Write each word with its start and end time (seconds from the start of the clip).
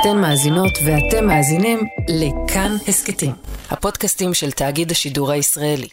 אתן 0.00 0.20
מאזינות 0.20 0.78
ואתם 0.86 1.26
מאזינים 1.26 1.78
לכאן 2.08 2.76
הסכתים, 2.88 3.32
הפודקאסטים 3.70 4.34
של 4.34 4.50
תאגיד 4.50 4.90
השידור 4.90 5.30
הישראלי. 5.32 5.88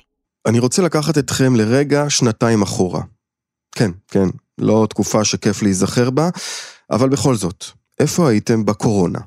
אני 0.47 0.59
רוצה 0.59 0.81
לקחת 0.81 1.17
אתכם 1.17 1.55
לרגע 1.55 2.09
שנתיים 2.09 2.61
אחורה. 2.61 3.01
כן, 3.75 3.91
כן, 4.07 4.25
לא 4.57 4.87
תקופה 4.89 5.23
שכיף 5.25 5.61
להיזכר 5.61 6.09
בה, 6.09 6.29
אבל 6.91 7.09
בכל 7.09 7.35
זאת, 7.35 7.65
איפה 7.99 8.29
הייתם 8.29 8.65
בקורונה? 8.65 9.19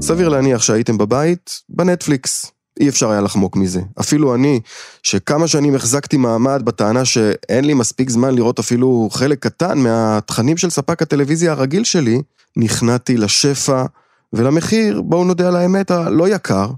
סביר 0.00 0.28
להניח 0.28 0.62
שהייתם 0.62 0.98
בבית, 0.98 1.62
בנטפליקס. 1.68 2.52
אי 2.80 2.88
אפשר 2.88 3.10
היה 3.10 3.20
לחמוק 3.20 3.56
מזה. 3.56 3.80
אפילו 4.00 4.34
אני, 4.34 4.60
שכמה 5.02 5.48
שנים 5.48 5.74
החזקתי 5.74 6.16
מעמד 6.16 6.62
בטענה 6.64 7.04
שאין 7.04 7.64
לי 7.64 7.74
מספיק 7.74 8.10
זמן 8.10 8.34
לראות 8.34 8.58
אפילו 8.58 9.08
חלק 9.12 9.38
קטן 9.38 9.78
מהתכנים 9.78 10.56
של 10.56 10.70
ספק 10.70 11.02
הטלוויזיה 11.02 11.52
הרגיל 11.52 11.84
שלי, 11.84 12.22
נכנעתי 12.56 13.16
לשפע 13.16 13.84
ולמחיר, 14.32 15.02
בואו 15.02 15.24
נודה 15.24 15.48
על 15.48 15.56
האמת, 15.56 15.90
הלא 15.90 16.28
יקר, 16.28 16.70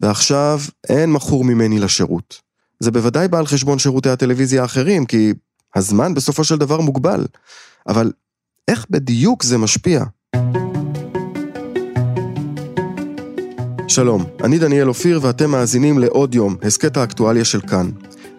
ועכשיו 0.00 0.60
אין 0.88 1.12
מכור 1.12 1.44
ממני 1.44 1.78
לשירות. 1.78 2.40
זה 2.80 2.90
בוודאי 2.90 3.28
בא 3.28 3.38
על 3.38 3.46
חשבון 3.46 3.78
שירותי 3.78 4.10
הטלוויזיה 4.10 4.62
האחרים, 4.62 5.06
כי 5.06 5.32
הזמן 5.74 6.14
בסופו 6.14 6.44
של 6.44 6.56
דבר 6.56 6.80
מוגבל. 6.80 7.26
אבל 7.88 8.12
איך 8.68 8.86
בדיוק 8.90 9.42
זה 9.42 9.58
משפיע? 9.58 10.04
שלום, 13.88 14.24
אני 14.44 14.58
דניאל 14.58 14.88
אופיר 14.88 15.20
ואתם 15.22 15.50
מאזינים 15.50 15.98
לעוד 15.98 16.34
יום, 16.34 16.56
הסכת 16.62 16.96
האקטואליה 16.96 17.44
של 17.44 17.60
כאן. 17.60 17.90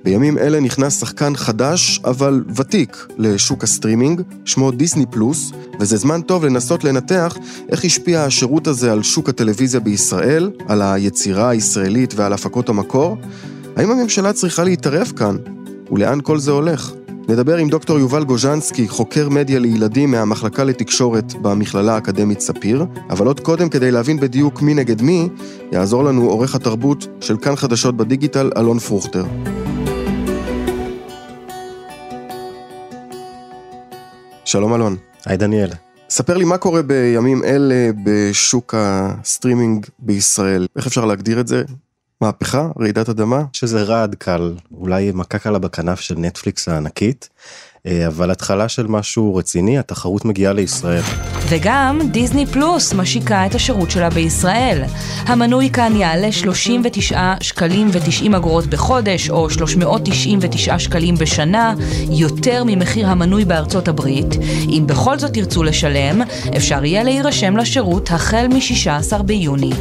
בימים 0.04 0.38
אלה 0.38 0.60
נכנס 0.60 1.00
שחקן 1.00 1.36
חדש, 1.36 2.02
אבל 2.06 2.44
ותיק, 2.56 3.08
לשוק 3.18 3.64
הסטרימינג, 3.64 4.22
שמו 4.46 4.72
דיסני 4.72 5.06
פלוס, 5.06 5.52
וזה 5.80 5.98
זמן 5.98 6.22
טוב 6.22 6.46
לנסות 6.46 6.84
לנתח 6.84 7.38
איך 7.70 7.86
השפיע 7.86 8.24
השירות 8.24 8.68
הזה 8.68 8.92
על 8.92 9.04
שוק 9.04 9.30
הטלוויזיה 9.30 9.80
בישראל, 9.80 10.52
על 10.68 10.82
היצירה 10.82 11.50
הישראלית 11.50 12.14
ועל 12.16 12.34
הפקות 12.34 12.70
המקור. 12.70 13.18
האם 13.76 13.92
הממשלה 13.92 14.34
צריכה 14.34 14.64
להתערב 14.64 15.12
כאן? 15.16 15.36
ולאן 15.92 16.20
כל 16.24 16.40
זה 16.40 16.52
הולך? 16.52 16.92
נדבר 17.30 17.58
עם 17.58 17.70
דוקטור 17.70 18.00
יובל 18.00 18.24
גוז'נסקי, 18.24 18.88
חוקר 18.88 19.30
מדיה 19.30 19.60
לילדים 19.60 20.12
מהמחלקה 20.12 20.64
לתקשורת 20.64 21.34
במכללה 21.34 21.96
האקדמית 21.96 22.40
ספיר, 22.40 22.86
אבל 23.10 23.28
עוד 23.28 23.40
קודם, 23.40 23.70
כדי 23.70 23.92
להבין 23.92 24.20
בדיוק 24.20 24.62
מי 24.62 24.74
נגד 24.74 25.02
מי, 25.02 25.30
יעזור 25.72 26.04
לנו 26.04 26.30
עורך 26.30 26.56
התרבות 26.56 27.08
של 27.22 27.38
כאן 27.38 27.56
חדשות 27.56 27.98
בדיגיטל, 27.98 28.52
אלון 28.58 28.80
פרוכטר. 28.80 29.26
שלום 34.46 34.74
אלון. 34.74 34.96
היי 35.26 35.38
דניאל. 35.38 35.70
ספר 36.10 36.38
לי 36.38 36.46
מה 36.46 36.58
קורה 36.58 36.82
בימים 36.82 37.44
אלה 37.44 37.90
בשוק 38.04 38.74
הסטרימינג 38.78 39.86
בישראל. 40.00 40.68
איך 40.76 40.88
אפשר 40.88 41.06
להגדיר 41.06 41.40
את 41.40 41.48
זה? 41.48 41.64
מהפכה? 42.22 42.70
רעידת 42.80 43.10
אדמה? 43.10 43.44
שזה 43.54 43.84
רעד 43.84 44.16
קל, 44.16 44.54
אולי 44.78 45.12
מכה 45.12 45.40
קלה 45.40 45.60
בכנף 45.60 46.00
של 46.00 46.16
נטפליקס 46.18 46.70
הענקית, 46.70 47.30
אה, 47.86 48.08
אבל 48.08 48.32
התחלה 48.32 48.70
של 48.70 48.88
משהו 48.88 49.36
רציני, 49.36 49.78
התחרות 49.78 50.26
מגיעה 50.26 50.54
לישראל. 50.54 51.04
וגם 51.50 52.00
דיסני 52.12 52.46
פלוס 52.46 52.94
משיקה 52.94 53.46
את 53.46 53.56
השירות 53.56 53.92
שלה 53.92 54.10
בישראל. 54.10 54.84
המנוי 55.26 55.70
כאן 55.70 55.96
יעלה 55.96 56.32
39 56.32 57.34
שקלים 57.42 57.90
ו-90 57.92 58.38
אגורות 58.38 58.68
בחודש, 58.68 59.30
או 59.30 59.50
399 59.50 60.80
שקלים 60.80 61.16
בשנה, 61.16 61.74
יותר 62.10 62.64
ממחיר 62.66 63.08
המנוי 63.08 63.46
בארצות 63.46 63.88
הברית. 63.88 64.36
אם 64.70 64.84
בכל 64.88 65.20
זאת 65.20 65.34
תרצו 65.34 65.64
לשלם, 65.64 66.22
אפשר 66.58 66.86
יהיה 66.86 67.04
להירשם 67.04 67.58
לשירות 67.58 68.12
החל 68.12 68.48
מ-16 68.48 69.22
ביוני. 69.24 69.72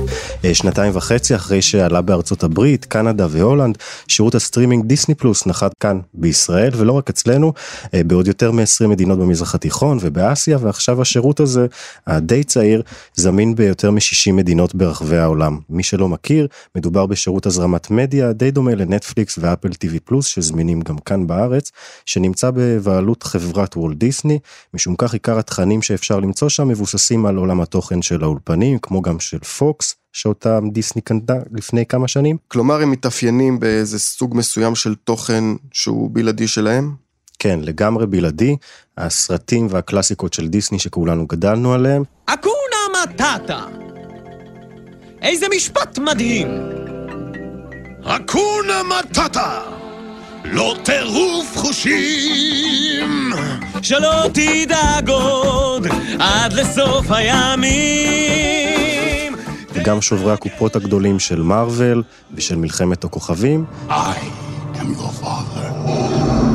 אה, 0.44 0.55
שנתיים 0.55 0.92
וחצי 0.97 1.34
אחרי 1.34 1.62
שעלה 1.62 2.00
בארצות 2.00 2.44
הברית, 2.44 2.84
קנדה 2.84 3.27
והולנד, 3.31 3.78
שירות 4.09 4.34
הסטרימינג 4.34 4.87
דיסני 4.87 5.15
פלוס 5.15 5.47
נחת 5.47 5.72
כאן 5.81 5.99
בישראל, 6.15 6.71
ולא 6.76 6.93
רק 6.93 7.10
אצלנו, 7.10 7.53
אה, 7.94 8.00
בעוד 8.05 8.26
יותר 8.26 8.50
מ-20 8.50 8.87
מדינות 8.87 9.19
במזרח 9.19 9.55
התיכון 9.55 9.99
ובאסיה, 10.00 10.59
ועכשיו 10.60 11.03
השירות 11.03 11.41
הזה 11.41 11.56
הזה, 11.56 11.67
הדי 12.06 12.44
צעיר, 12.44 12.83
זמין 13.15 13.55
ביותר 13.55 13.91
מ-60 13.91 14.33
מדינות 14.33 14.75
ברחבי 14.75 15.17
העולם. 15.17 15.59
מי 15.71 15.83
שלא 15.83 16.09
מכיר, 16.09 16.47
מדובר 16.75 17.06
בשירות 17.06 17.47
הזרמת 17.47 17.91
מדיה 17.91 18.33
די 18.33 18.50
דומה 18.50 18.75
לנטפליקס 18.75 19.39
ואפל 19.39 19.69
TV 19.69 19.99
פלוס 20.05 20.27
שזמינים 20.27 20.81
גם 20.81 20.99
כאן 20.99 21.27
בארץ, 21.27 21.72
שנמצא 22.06 22.50
בבעלות 22.55 23.22
חברת 23.22 23.77
וולט 23.77 23.97
דיסני, 23.97 24.39
משום 24.75 24.94
כך 24.99 25.12
עיקר 25.12 25.39
התכנים 25.39 25.83
שאפשר 25.83 26.21
למצוא 26.21 26.49
שם 26.49 26.69
מבוססים 26.69 27.27
על 27.27 27.37
עולם 27.37 27.61
התוכן 27.61 28.03
של 28.03 28.23
האולפנים, 28.23 28.78
כמו 28.78 29.03
גם 29.03 29.21
של 29.21 29.38
פוקס. 29.38 29.94
שאותם 30.12 30.69
דיסני 30.73 31.03
קנתה 31.03 31.34
לפני 31.53 31.87
כמה 31.87 32.09
שנים. 32.09 32.37
כלומר 32.49 32.83
הם 32.83 32.91
מתאפיינים 32.91 33.61
באיזה 33.61 33.99
סוג 33.99 34.37
מסוים 34.37 34.75
של 34.75 34.94
תוכן 34.94 35.44
שהוא 35.73 36.11
בלעדי 36.12 36.49
שלהם? 36.49 37.06
כן, 37.38 37.60
לגמרי 37.62 38.06
בלעדי, 38.06 38.56
הסרטים 38.98 39.66
והקלאסיקות 39.70 40.34
של 40.34 40.48
דיסני 40.48 40.78
שכולנו 40.78 41.26
גדלנו 41.26 41.74
עליהם. 41.74 42.02
אקונה 42.26 42.54
מטאטה! 43.02 43.64
איזה 45.22 45.46
משפט 45.56 45.98
מדהים! 45.98 46.48
אקונה 48.04 48.82
מטאטה! 48.82 49.60
לא 50.44 50.76
טירוף 50.84 51.56
חושים! 51.56 53.32
שלא 53.82 54.28
תדאג 54.32 55.08
עוד 55.08 55.86
עד 56.19 56.52
לסוף 56.52 57.06
הימים! 57.10 58.56
וגם 59.72 60.02
שוברי 60.02 60.32
הקופות 60.32 60.76
הגדולים 60.76 61.19
של 61.19 61.42
מארוול 61.42 62.02
ושל 62.34 62.56
מלחמת 62.56 63.04
הכוכבים. 63.04 63.64
I 63.88 63.92
am 64.75 64.94
your 64.98 65.12
father. 65.22 66.45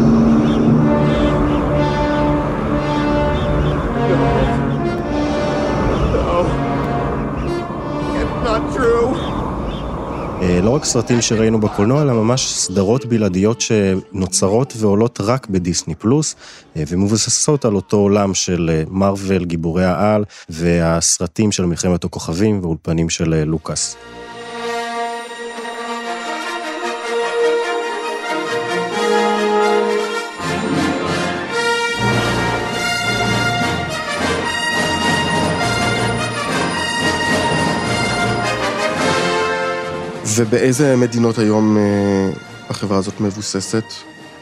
לא 10.64 10.70
רק 10.70 10.86
סרטים 10.86 11.22
שראינו 11.22 11.60
בקולנוע, 11.60 12.02
אלא 12.02 12.14
ממש 12.14 12.54
סדרות 12.54 13.06
בלעדיות 13.06 13.62
שנוצרות 13.62 14.74
ועולות 14.78 15.22
רק 15.22 15.48
בדיסני 15.48 15.96
פלוס, 15.96 16.36
אה, 16.78 16.84
ומבוססות 16.88 17.66
על 17.66 17.76
אותו 17.76 17.98
עולם 17.98 18.34
של 18.34 18.84
מארוול, 18.90 19.46
גיבורי 19.46 19.86
העל, 19.86 20.24
והסרטים 20.50 21.52
של 21.52 21.66
מלחמת 21.66 22.04
הכוכבים 22.04 22.60
ואולפנים 22.64 23.10
של 23.10 23.44
לוקאס. 23.44 23.96
ובאיזה 40.36 40.96
מדינות 40.96 41.38
היום 41.38 41.78
אה, 41.78 41.82
החברה 42.70 42.98
הזאת 42.98 43.22
מבוססת? 43.22 43.84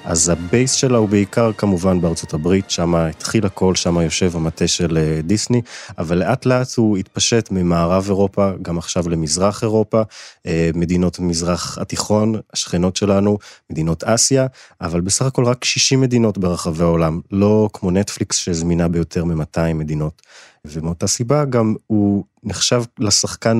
אז 0.03 0.29
ה 0.29 0.38
base 0.38 0.71
שלה 0.71 0.97
הוא 0.97 1.09
בעיקר 1.09 1.51
כמובן 1.53 2.01
בארצות 2.01 2.33
הברית, 2.33 2.69
שם 2.69 2.95
התחיל 2.95 3.45
הכל, 3.45 3.75
שם 3.75 4.01
יושב 4.01 4.35
המטה 4.35 4.67
של 4.67 4.97
אה, 4.97 5.21
דיסני, 5.21 5.61
אבל 5.97 6.17
לאט 6.17 6.45
לאט 6.45 6.67
הוא 6.75 6.97
התפשט 6.97 7.51
ממערב 7.51 8.05
אירופה, 8.07 8.51
גם 8.61 8.77
עכשיו 8.77 9.09
למזרח 9.09 9.63
אירופה, 9.63 10.01
אה, 10.45 10.69
מדינות 10.73 11.19
מזרח 11.19 11.77
התיכון, 11.77 12.35
השכנות 12.53 12.95
שלנו, 12.95 13.37
מדינות 13.69 14.03
אסיה, 14.03 14.47
אבל 14.81 15.01
בסך 15.01 15.25
הכל 15.25 15.45
רק 15.45 15.63
60 15.63 16.01
מדינות 16.01 16.37
ברחבי 16.37 16.83
העולם, 16.83 17.21
לא 17.31 17.69
כמו 17.73 17.91
נטפליקס 17.91 18.37
שזמינה 18.37 18.87
ביותר 18.87 19.25
מ-200 19.25 19.73
מדינות. 19.73 20.21
ומאותה 20.65 21.07
סיבה 21.07 21.45
גם 21.45 21.75
הוא 21.87 22.23
נחשב 22.43 22.83
לשחקן 22.99 23.57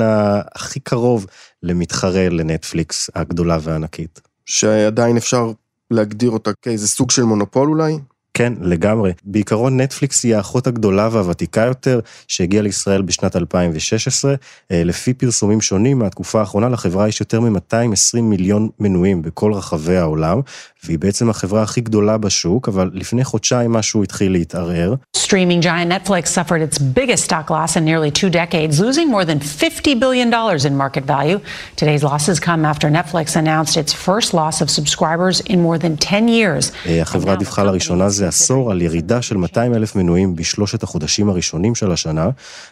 הכי 0.55 0.79
קרוב 0.79 1.25
למתחרה 1.63 2.29
לנטפליקס 2.29 3.09
הגדולה 3.15 3.57
והענקית. 3.61 4.21
שעדיין 4.45 5.17
אפשר 5.17 5.51
להגדיר 5.91 6.31
אותה 6.31 6.51
כאיזה 6.61 6.87
סוג 6.87 7.11
של 7.11 7.23
מונופול 7.23 7.69
אולי? 7.69 7.99
כן, 8.39 8.53
לגמרי. 8.61 9.11
בעיקרון 9.23 9.81
נטפליקס 9.81 10.23
היא 10.23 10.35
האחות 10.35 10.67
הגדולה 10.67 11.09
והוותיקה 11.11 11.61
יותר, 11.61 11.99
שהגיעה 12.27 12.63
לישראל 12.63 13.01
בשנת 13.01 13.35
2016. 13.35 14.35
אה, 14.71 14.83
לפי 14.85 15.13
פרסומים 15.13 15.61
שונים 15.61 15.99
מהתקופה 15.99 16.39
האחרונה, 16.39 16.69
לחברה 16.69 17.07
יש 17.07 17.19
יותר 17.19 17.39
מ-220 17.41 18.21
מיליון 18.21 18.69
מנויים 18.79 19.21
בכל 19.21 19.53
רחבי 19.53 19.97
העולם, 19.97 20.41
והיא 20.83 20.99
בעצם 20.99 21.29
החברה 21.29 21.61
הכי 21.61 21.81
גדולה 21.81 22.17
בשוק, 22.17 22.67
אבל 22.67 22.91
לפני 22.93 23.23
חודשיים 23.23 23.73
משהו 23.73 24.03
התחיל 24.03 24.31
להתערער. 24.31 24.95
Streaming 25.17 25.61
giant 25.61 25.89
Netflix 25.95 26.23
suffered 26.37 26.61
its 26.67 26.77
biggest 26.99 27.23
stock 27.29 27.47
loss 27.55 27.75
in 27.75 27.83
nearly 27.85 28.11
two 28.21 28.31
decades, 28.41 28.79
losing 28.79 29.07
more 29.15 29.25
than 29.25 29.39
$50 29.39 29.99
billion 30.03 30.27
in 30.67 30.73
market 30.83 31.03
value. 31.15 31.39
Today's 31.75 32.03
losses 32.03 32.39
come 32.39 32.61
after 32.71 32.87
Netflix 32.99 33.35
announced 33.35 33.75
its 33.83 33.91
first 34.07 34.33
loss 34.33 34.55
of 34.63 34.69
subscribers 34.77 35.35
in 35.41 35.61
more 35.61 35.77
than 35.77 35.97
10 35.97 36.27
years. 36.27 36.71
החברה 37.01 37.35
דיווחה 37.35 37.63
לראשונה 37.63 38.09
זה 38.09 38.27
בעשור 38.29 38.71
על 38.71 38.81
ירידה 38.81 39.21
של 39.21 39.37
200 39.37 39.73
אלף 39.73 39.95
מנויים 39.95 40.35
בשלושת 40.35 40.83
החודשים 40.83 41.29
הראשונים 41.29 41.75
של 41.75 41.91
השנה, 41.91 42.29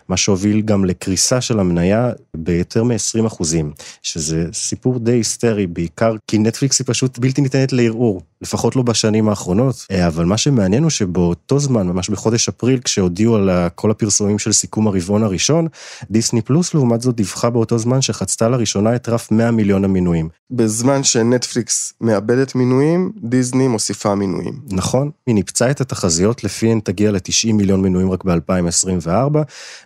מה 0.09 0.17
שהוביל 0.17 0.61
גם 0.61 0.85
לקריסה 0.85 1.41
של 1.41 1.59
המניה 1.59 2.11
ביותר 2.37 2.83
מ-20 2.83 3.27
אחוזים, 3.27 3.71
שזה 4.01 4.45
סיפור 4.53 4.99
די 4.99 5.11
היסטרי, 5.11 5.67
בעיקר 5.67 6.15
כי 6.27 6.37
נטפליקס 6.37 6.79
היא 6.79 6.87
פשוט 6.87 7.19
בלתי 7.19 7.41
ניתנת 7.41 7.73
לערעור, 7.73 8.21
לפחות 8.41 8.75
לא 8.75 8.81
בשנים 8.81 9.29
האחרונות, 9.29 9.85
אה, 9.91 10.07
אבל 10.07 10.25
מה 10.25 10.37
שמעניין 10.37 10.83
הוא 10.83 10.89
שבאותו 10.89 11.59
זמן, 11.59 11.87
ממש 11.87 12.09
בחודש 12.09 12.49
אפריל, 12.49 12.79
כשהודיעו 12.79 13.35
על 13.35 13.49
כל 13.75 13.91
הפרסומים 13.91 14.39
של 14.39 14.51
סיכום 14.51 14.87
הרבעון 14.87 15.23
הראשון, 15.23 15.67
דיסני 16.11 16.41
פלוס 16.41 16.73
לעומת 16.73 17.01
זאת 17.01 17.15
דיווחה 17.15 17.49
באותו 17.49 17.77
זמן 17.77 18.01
שחצתה 18.01 18.49
לראשונה 18.49 18.95
את 18.95 19.09
רף 19.09 19.31
100 19.31 19.51
מיליון 19.51 19.83
המינויים. 19.83 20.29
בזמן 20.51 21.03
שנטפליקס 21.03 21.93
מאבדת 22.01 22.55
מינויים, 22.55 23.11
דיסני 23.23 23.67
מוסיפה 23.67 24.15
מינויים. 24.15 24.59
נכון, 24.71 25.11
היא 25.27 25.35
ניפצה 25.47 25.71
את 25.71 25.81
התחזיות 25.81 26.43
לפיהן 26.43 26.79
תגיע 26.79 27.11
ל-90 27.11 27.53
מיליון 27.53 27.81
מינויים 27.81 28.11
רק 28.11 28.23
ב-2024, 28.23 29.37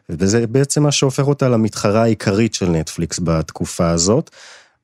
וזה 0.09 0.47
בעצם 0.47 0.83
מה 0.83 0.91
שהופך 0.91 1.27
אותה 1.27 1.49
למתחרה 1.49 2.03
העיקרית 2.03 2.53
של 2.53 2.69
נטפליקס 2.69 3.19
בתקופה 3.23 3.89
הזאת. 3.89 4.29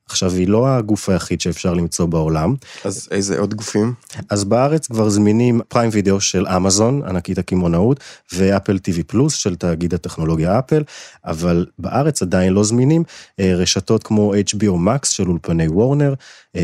עכשיו, 0.08 0.32
היא 0.32 0.48
לא 0.48 0.68
הגוף 0.68 1.08
היחיד 1.08 1.40
שאפשר 1.40 1.74
למצוא 1.74 2.06
בעולם. 2.06 2.54
אז 2.84 3.08
איזה 3.10 3.38
עוד 3.38 3.54
גופים? 3.54 3.94
אז 4.30 4.44
בארץ 4.44 4.86
כבר 4.86 5.08
זמינים 5.08 5.60
פריים 5.68 5.90
וידאו 5.92 6.20
של 6.20 6.46
אמזון, 6.46 7.02
ענקית 7.02 7.38
הקמעונאות, 7.38 8.00
ואפל 8.32 8.76
TV 8.76 9.02
פלוס 9.06 9.34
של 9.34 9.56
תאגיד 9.56 9.94
הטכנולוגיה 9.94 10.58
אפל, 10.58 10.82
אבל 11.24 11.66
בארץ 11.78 12.22
עדיין 12.22 12.52
לא 12.52 12.64
זמינים 12.64 13.04
אה, 13.40 13.54
רשתות 13.54 14.02
כמו 14.02 14.34
HBO 14.34 14.74
Max 14.86 15.08
של 15.10 15.28
אולפני 15.28 15.68
וורנר, 15.68 16.14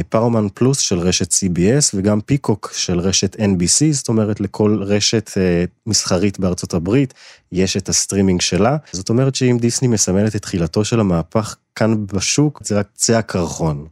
פרמאונט 0.08 0.46
פלוס 0.54 0.78
של 0.78 0.98
רשת 0.98 1.32
CBS 1.32 1.90
וגם 1.94 2.20
פיקוק 2.20 2.72
של 2.76 2.98
רשת 2.98 3.36
NBC, 3.36 3.92
זאת 3.92 4.08
אומרת 4.08 4.40
לכל 4.40 4.78
רשת 4.82 5.30
אה, 5.36 5.64
מסחרית 5.86 6.38
בארצות 6.38 6.74
הברית 6.74 7.14
יש 7.52 7.76
את 7.76 7.88
הסטרימינג 7.88 8.40
שלה. 8.40 8.76
זאת 8.92 9.08
אומרת 9.08 9.34
שאם 9.34 9.58
דיסני 9.60 9.88
מסמלת 9.88 10.36
את 10.36 10.42
תחילתו 10.42 10.84
של 10.84 11.00
המהפך 11.00 11.56
כאן 11.76 12.06
בשוק, 12.14 12.60
זה 12.64 12.78
רק 12.78 12.86
קצה 12.94 13.18
הקרחון. 13.18 13.86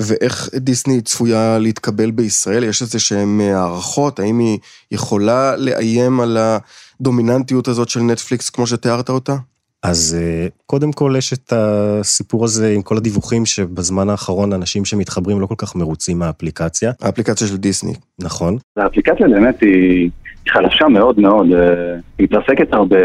ואיך 0.00 0.48
דיסני 0.56 1.00
צפויה 1.00 1.58
להתקבל 1.58 2.10
בישראל? 2.10 2.64
יש 2.64 2.82
איזה 2.82 2.98
שהן 2.98 3.40
הערכות? 3.40 4.18
האם 4.18 4.38
היא 4.38 4.58
יכולה 4.90 5.56
לאיים 5.56 6.20
על 6.20 6.38
הדומיננטיות 7.00 7.68
הזאת 7.68 7.88
של 7.88 8.00
נטפליקס 8.00 8.50
כמו 8.50 8.66
שתיארת 8.66 9.08
אותה? 9.08 9.36
אז 9.82 10.18
אה, 10.20 10.46
קודם 10.66 10.92
כל 10.92 11.14
יש 11.18 11.32
את 11.32 11.52
הסיפור 11.56 12.44
הזה 12.44 12.72
עם 12.74 12.82
כל 12.82 12.96
הדיווחים 12.96 13.46
שבזמן 13.46 14.10
האחרון 14.10 14.52
אנשים 14.52 14.84
שמתחברים 14.84 15.40
לא 15.40 15.46
כל 15.46 15.54
כך 15.58 15.76
מרוצים 15.76 16.18
מהאפליקציה. 16.18 16.92
האפליקציה 17.00 17.46
של 17.46 17.56
דיסני. 17.56 17.92
נכון. 18.18 18.56
האפליקציה 18.76 19.28
באמת 19.28 19.60
היא 19.60 20.10
חלשה 20.48 20.88
מאוד 20.88 21.20
מאוד, 21.20 21.46
אה, 21.52 21.94
היא 22.18 22.28
מתרסקת 22.30 22.72
הרבה. 22.72 22.96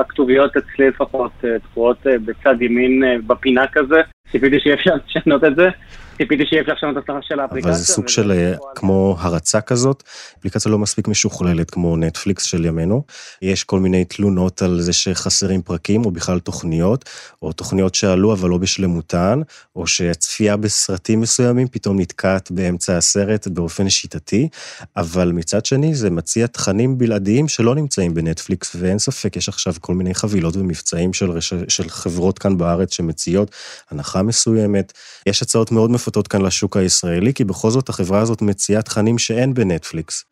הכתוביות 0.00 0.56
אצלי 0.56 0.88
לפחות 0.88 1.32
אה, 1.44 1.58
תקועות 1.58 1.98
בצד 2.04 2.62
ימין 2.62 3.02
בפינה 3.26 3.64
כזה, 3.72 4.00
ציפיתי 4.32 4.60
שיהיה 4.60 4.76
אפשר 4.76 4.90
לשנות 5.06 5.44
את 5.44 5.56
זה. 5.56 5.68
ציפיתי 6.16 6.46
שיהיה 6.46 6.62
אפשר 6.62 6.72
לשנות 6.72 6.96
את 6.96 7.02
השכר 7.02 7.18
של 7.20 7.40
האפליקציה. 7.40 7.70
אבל 7.70 7.78
זה 7.78 7.84
סוג 7.84 8.08
של 8.08 8.32
אה, 8.32 8.54
כמו 8.74 9.16
הרצה 9.18 9.60
כזאת, 9.60 10.02
אפליקציה 10.38 10.72
לא 10.72 10.78
מספיק 10.78 11.08
משוכללת 11.08 11.70
כמו 11.70 11.96
נטפליקס 11.96 12.42
של 12.42 12.64
ימינו. 12.64 13.02
יש 13.42 13.64
כל 13.64 13.80
מיני 13.80 14.04
תלונות 14.04 14.62
על 14.62 14.80
זה 14.80 14.92
שחסרים 14.92 15.62
פרקים, 15.62 16.04
או 16.04 16.10
בכלל 16.10 16.38
תוכניות, 16.38 17.10
או 17.42 17.52
תוכניות 17.52 17.94
שעלו 17.94 18.32
אבל 18.32 18.48
לא 18.50 18.58
בשלמותן, 18.58 19.40
או 19.76 19.86
שהצפייה 19.86 20.56
בסרטים 20.56 21.20
מסוימים 21.20 21.68
פתאום 21.68 22.00
נתקעת 22.00 22.50
באמצע 22.50 22.96
הסרט 22.96 23.46
באופן 23.46 23.88
שיטתי, 23.88 24.48
אבל 24.96 25.32
מצד 25.32 25.66
שני 25.66 25.94
זה 25.94 26.10
מציע 26.10 26.46
תכנים 26.46 26.98
בלעדיים 26.98 27.48
שלא 27.48 27.74
נמצאים 27.74 28.14
בנטפליקס, 28.14 28.76
ואין 28.80 28.98
ספק, 28.98 29.36
יש 29.36 29.48
עכשיו 29.48 29.74
כל 29.82 29.94
מיני 29.94 30.14
חבילות 30.14 30.56
ומבצעים 30.56 31.12
של, 31.12 31.30
רש... 31.30 31.54
של 31.68 31.88
חברות 31.88 32.38
כאן 32.38 32.58
בארץ 32.58 32.94
שמציעות 32.94 33.50
הנחה 33.90 34.22
מסוימת. 34.22 34.92
יש 35.26 35.42
הצעות 35.42 35.72
מאוד 35.72 35.90
מפתות 35.90 36.28
כאן 36.28 36.42
לשוק 36.42 36.76
הישראלי, 36.76 37.34
כי 37.34 37.44
בכל 37.44 37.70
זאת 37.70 37.88
החברה 37.88 38.20
הזאת 38.20 38.42
מציעה 38.42 38.82
תכנים 38.82 39.18
שאין 39.18 39.54
בנטפליקס. 39.54 40.24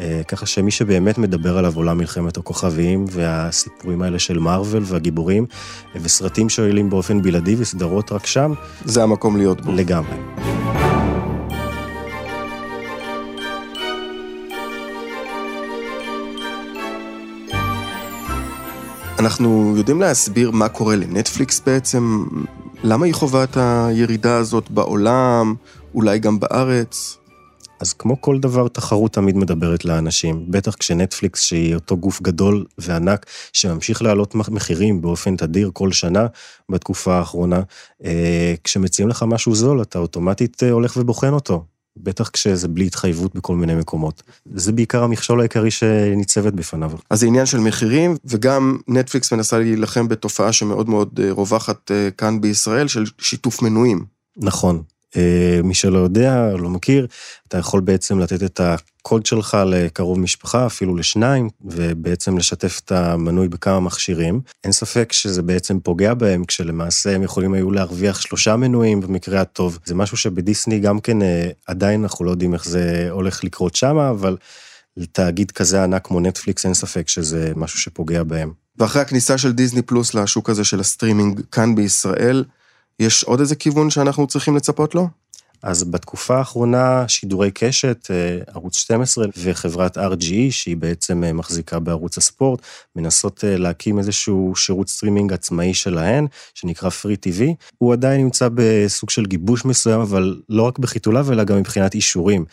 אה, 0.00 0.20
ככה 0.28 0.46
שמי 0.46 0.70
שבאמת 0.70 1.18
מדבר 1.18 1.58
עליו 1.58 1.72
עולם 1.76 1.98
מלחמת 1.98 2.36
הכוכבים, 2.36 3.04
והסיפורים 3.10 4.02
האלה 4.02 4.18
של 4.18 4.38
מארוול 4.38 4.82
והגיבורים, 4.86 5.46
וסרטים 5.94 6.48
שעולים 6.48 6.90
באופן 6.90 7.22
בלעדי 7.22 7.54
וסדרות 7.58 8.12
רק 8.12 8.26
שם, 8.26 8.52
זה 8.84 9.02
המקום 9.02 9.36
להיות 9.36 9.60
בו. 9.60 9.72
לגמרי. 9.72 10.59
אנחנו 19.20 19.74
יודעים 19.76 20.00
להסביר 20.00 20.50
מה 20.50 20.68
קורה 20.68 20.96
לנטפליקס 20.96 21.60
בעצם? 21.60 22.24
למה 22.84 23.06
היא 23.06 23.14
חווה 23.14 23.44
את 23.44 23.56
הירידה 23.56 24.36
הזאת 24.36 24.70
בעולם, 24.70 25.54
אולי 25.94 26.18
גם 26.18 26.40
בארץ? 26.40 27.16
אז 27.80 27.92
כמו 27.92 28.20
כל 28.20 28.38
דבר, 28.38 28.68
תחרות 28.68 29.12
תמיד 29.12 29.36
מדברת 29.36 29.84
לאנשים. 29.84 30.44
בטח 30.48 30.74
כשנטפליקס, 30.74 31.42
שהיא 31.42 31.74
אותו 31.74 31.96
גוף 31.96 32.22
גדול 32.22 32.64
וענק, 32.78 33.26
שממשיך 33.52 34.02
להעלות 34.02 34.34
מחירים 34.34 35.02
באופן 35.02 35.36
תדיר 35.36 35.70
כל 35.72 35.92
שנה 35.92 36.26
בתקופה 36.68 37.14
האחרונה, 37.14 37.62
אה, 38.04 38.54
כשמציעים 38.64 39.08
לך 39.08 39.24
משהו 39.28 39.54
זול, 39.54 39.82
אתה 39.82 39.98
אוטומטית 39.98 40.62
אה, 40.62 40.70
הולך 40.70 40.96
ובוחן 40.96 41.32
אותו. 41.32 41.64
בטח 41.96 42.28
כשזה 42.28 42.68
בלי 42.68 42.86
התחייבות 42.86 43.34
בכל 43.34 43.56
מיני 43.56 43.74
מקומות. 43.74 44.22
זה 44.54 44.72
בעיקר 44.72 45.02
המכשול 45.02 45.40
העיקרי 45.40 45.70
שניצבת 45.70 46.52
בפניו. 46.52 46.92
אז 47.10 47.20
זה 47.20 47.26
עניין 47.26 47.46
של 47.46 47.58
מחירים, 47.58 48.16
וגם 48.24 48.76
נטפליקס 48.88 49.32
מנסה 49.32 49.58
להילחם 49.58 50.08
בתופעה 50.08 50.52
שמאוד 50.52 50.88
מאוד 50.88 51.20
אה, 51.22 51.32
רווחת 51.32 51.90
אה, 51.90 52.10
כאן 52.10 52.40
בישראל, 52.40 52.88
של 52.88 53.04
שיתוף 53.18 53.62
מנויים. 53.62 54.04
נכון. 54.36 54.82
אה, 55.16 55.60
מי 55.64 55.74
שלא 55.74 55.98
יודע, 55.98 56.56
לא 56.58 56.68
מכיר, 56.68 57.06
אתה 57.48 57.58
יכול 57.58 57.80
בעצם 57.80 58.18
לתת 58.18 58.42
את 58.42 58.60
הקוד 58.60 59.26
שלך 59.26 59.58
לקרוב 59.66 60.18
משפחה, 60.18 60.66
אפילו 60.66 60.96
לשניים, 60.96 61.48
ובעצם 61.60 62.38
לשתף 62.38 62.80
את 62.84 62.92
המנוי 62.92 63.48
בכמה 63.48 63.80
מכשירים. 63.80 64.40
אין 64.64 64.72
ספק 64.72 65.12
שזה 65.12 65.42
בעצם 65.42 65.80
פוגע 65.80 66.14
בהם, 66.14 66.44
כשלמעשה 66.44 67.14
הם 67.14 67.22
יכולים 67.22 67.54
היו 67.54 67.70
להרוויח 67.70 68.20
שלושה 68.20 68.56
מנויים 68.56 69.00
במקרה 69.00 69.40
הטוב. 69.40 69.78
זה 69.84 69.94
משהו 69.94 70.16
שבדיסני 70.16 70.78
גם 70.78 71.00
כן 71.00 71.22
אה, 71.22 71.50
עדיין 71.66 72.02
אנחנו 72.02 72.24
לא 72.24 72.30
יודעים 72.30 72.54
איך 72.54 72.64
זה 72.64 73.08
הולך 73.10 73.44
לקרות 73.44 73.74
שם, 73.74 73.96
אבל 73.96 74.36
לתאגיד 74.96 75.50
כזה 75.50 75.84
ענק 75.84 76.06
כמו 76.06 76.20
נטפליקס 76.20 76.64
אין 76.64 76.74
ספק 76.74 77.08
שזה 77.08 77.52
משהו 77.56 77.78
שפוגע 77.78 78.22
בהם. 78.22 78.52
ואחרי 78.78 79.02
הכניסה 79.02 79.38
של 79.38 79.52
דיסני 79.52 79.82
פלוס 79.82 80.14
לשוק 80.14 80.50
הזה 80.50 80.64
של 80.64 80.80
הסטרימינג 80.80 81.40
כאן 81.52 81.74
בישראל, 81.74 82.44
יש 83.00 83.24
עוד 83.24 83.40
איזה 83.40 83.54
כיוון 83.54 83.90
שאנחנו 83.90 84.26
צריכים 84.26 84.56
לצפות 84.56 84.94
לו? 84.94 85.08
אז 85.62 85.84
בתקופה 85.84 86.38
האחרונה 86.38 87.04
שידורי 87.08 87.50
קשת, 87.50 88.08
אה, 88.10 88.38
ערוץ 88.54 88.76
12 88.76 89.26
וחברת 89.36 89.98
RGE, 89.98 90.50
שהיא 90.50 90.76
בעצם 90.76 91.24
אה, 91.24 91.32
מחזיקה 91.32 91.78
בערוץ 91.78 92.18
הספורט, 92.18 92.60
מנסות 92.96 93.44
אה, 93.44 93.56
להקים 93.56 93.98
איזשהו 93.98 94.52
שירות 94.56 94.88
סטרימינג 94.88 95.32
עצמאי 95.32 95.74
שלהן, 95.74 96.26
שנקרא 96.54 96.88
Free 96.88 97.28
TV. 97.28 97.42
הוא 97.78 97.92
עדיין 97.92 98.20
נמצא 98.20 98.48
בסוג 98.54 99.10
של 99.10 99.26
גיבוש 99.26 99.64
מסוים, 99.64 100.00
אבל 100.00 100.40
לא 100.48 100.62
רק 100.62 100.78
בחיתוליו, 100.78 101.32
אלא 101.32 101.44
גם 101.44 101.56
מבחינת 101.56 101.94
אישורים. 101.94 102.44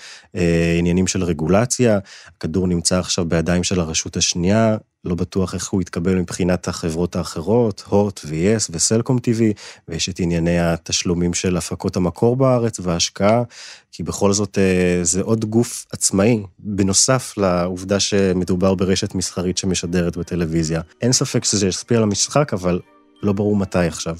עניינים 0.80 1.08
של 1.08 1.24
רגולציה, 1.24 2.00
הכדור 2.38 2.68
נמצא 2.68 3.00
עכשיו 3.00 3.25
בידיים 3.25 3.63
של 3.63 3.80
הרשות 3.80 4.18
השנייה, 4.18 4.77
לא 5.06 5.16
בטוח 5.16 5.54
איך 5.54 5.70
הוא 5.70 5.82
יתקבל 5.82 6.16
מבחינת 6.16 6.68
החברות 6.68 7.16
האחרות, 7.16 7.84
הוט 7.89 8.22
ו-yes 8.25 8.70
וסלקום 8.72 9.18
TV, 9.18 9.42
ויש 9.88 10.10
את 10.10 10.20
ענייני 10.20 10.60
התשלומים 10.60 11.34
של 11.34 11.58
הפקות 11.58 11.96
המקור 11.96 12.36
בארץ 12.36 12.80
וההשקעה, 12.80 13.44
כי 13.92 14.04
בכל 14.04 14.34
זאת 14.34 14.58
אה, 14.58 15.00
זה 15.04 15.22
עוד 15.22 15.46
גוף 15.46 15.86
עצמאי, 15.94 16.44
בנוסף 16.60 17.34
לעובדה 17.38 18.00
שמדובר 18.00 18.75
ברשת 18.75 19.16
מסחרית 19.16 19.58
שמשדרת 19.58 20.18
בטלוויזיה. 20.18 20.82
אין 21.01 21.12
ספק 21.12 21.44
שזה 21.44 21.68
ישפיע 21.68 21.98
על 21.98 22.04
המשחק, 22.04 22.54
אבל 22.54 22.80
לא 23.24 23.34
ברור 23.34 23.56
מתי 23.56 23.88
עכשיו. 23.88 24.18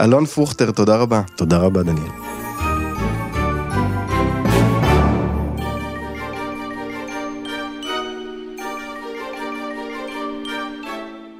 אלון 0.00 0.26
פרוכטר, 0.26 0.70
תודה 0.70 0.96
רבה. 0.96 1.22
תודה 1.36 1.58
רבה, 1.58 1.82
דניאל. 1.82 2.45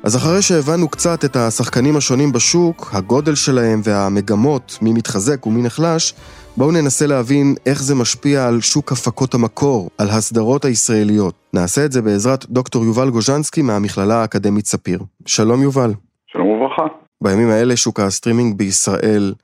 אז 0.07 0.17
אחרי 0.17 0.43
שהבנו 0.43 0.89
קצת 0.89 1.25
את 1.25 1.37
השחקנים 1.37 1.97
השונים 1.97 2.33
בשוק, 2.33 2.91
הגודל 2.93 3.35
שלהם 3.35 3.81
והמגמות, 3.85 4.79
מי 4.83 4.93
מתחזק 4.93 5.47
ומי 5.47 5.63
נחלש, 5.63 6.15
בואו 6.57 6.71
ננסה 6.71 7.07
להבין 7.07 7.55
איך 7.67 7.83
זה 7.83 7.95
משפיע 7.95 8.47
על 8.47 8.61
שוק 8.61 8.93
הפקות 8.93 9.35
המקור, 9.35 9.91
על 9.99 10.09
הסדרות 10.11 10.65
הישראליות. 10.65 11.35
נעשה 11.53 11.85
את 11.85 11.93
זה 11.93 12.03
בעזרת 12.03 12.47
דוקטור 12.51 12.85
יובל 12.85 13.11
גוז'נסקי 13.11 13.63
מהמכללה 13.63 14.21
האקדמית 14.21 14.67
ספיר. 14.67 15.01
שלום 15.27 15.63
יובל. 15.63 15.95
שלום 16.27 16.49
וברכה. 16.49 16.83
בימים 17.21 17.51
האלה 17.51 17.77
שוק 17.77 18.01
הסטרימינג 18.01 18.59
בישראל 18.59 19.35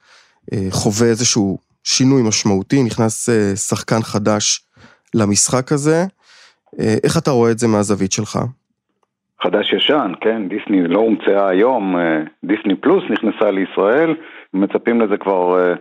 אה, 0.52 0.66
חווה 0.70 1.08
איזשהו 1.08 1.58
שינוי 1.84 2.22
משמעותי, 2.22 2.82
נכנס 2.82 3.28
אה, 3.28 3.56
שחקן 3.56 4.02
חדש 4.02 4.64
למשחק 5.14 5.72
הזה. 5.72 6.06
אה, 6.80 6.96
איך 7.04 7.18
אתה 7.18 7.30
רואה 7.30 7.50
את 7.50 7.58
זה 7.58 7.68
מהזווית 7.68 8.12
שלך? 8.12 8.38
חדש 9.42 9.72
ישן, 9.72 10.12
כן, 10.20 10.48
דיסני 10.48 10.88
לא 10.88 10.98
הומצאה 10.98 11.48
היום, 11.48 11.96
אה, 11.96 12.20
דיסני 12.44 12.74
פלוס 12.74 13.04
נכנסה 13.10 13.50
לישראל, 13.50 14.14
מצפים 14.54 15.00
לזה 15.00 15.16
כבר 15.16 15.58
אה, 15.58 15.74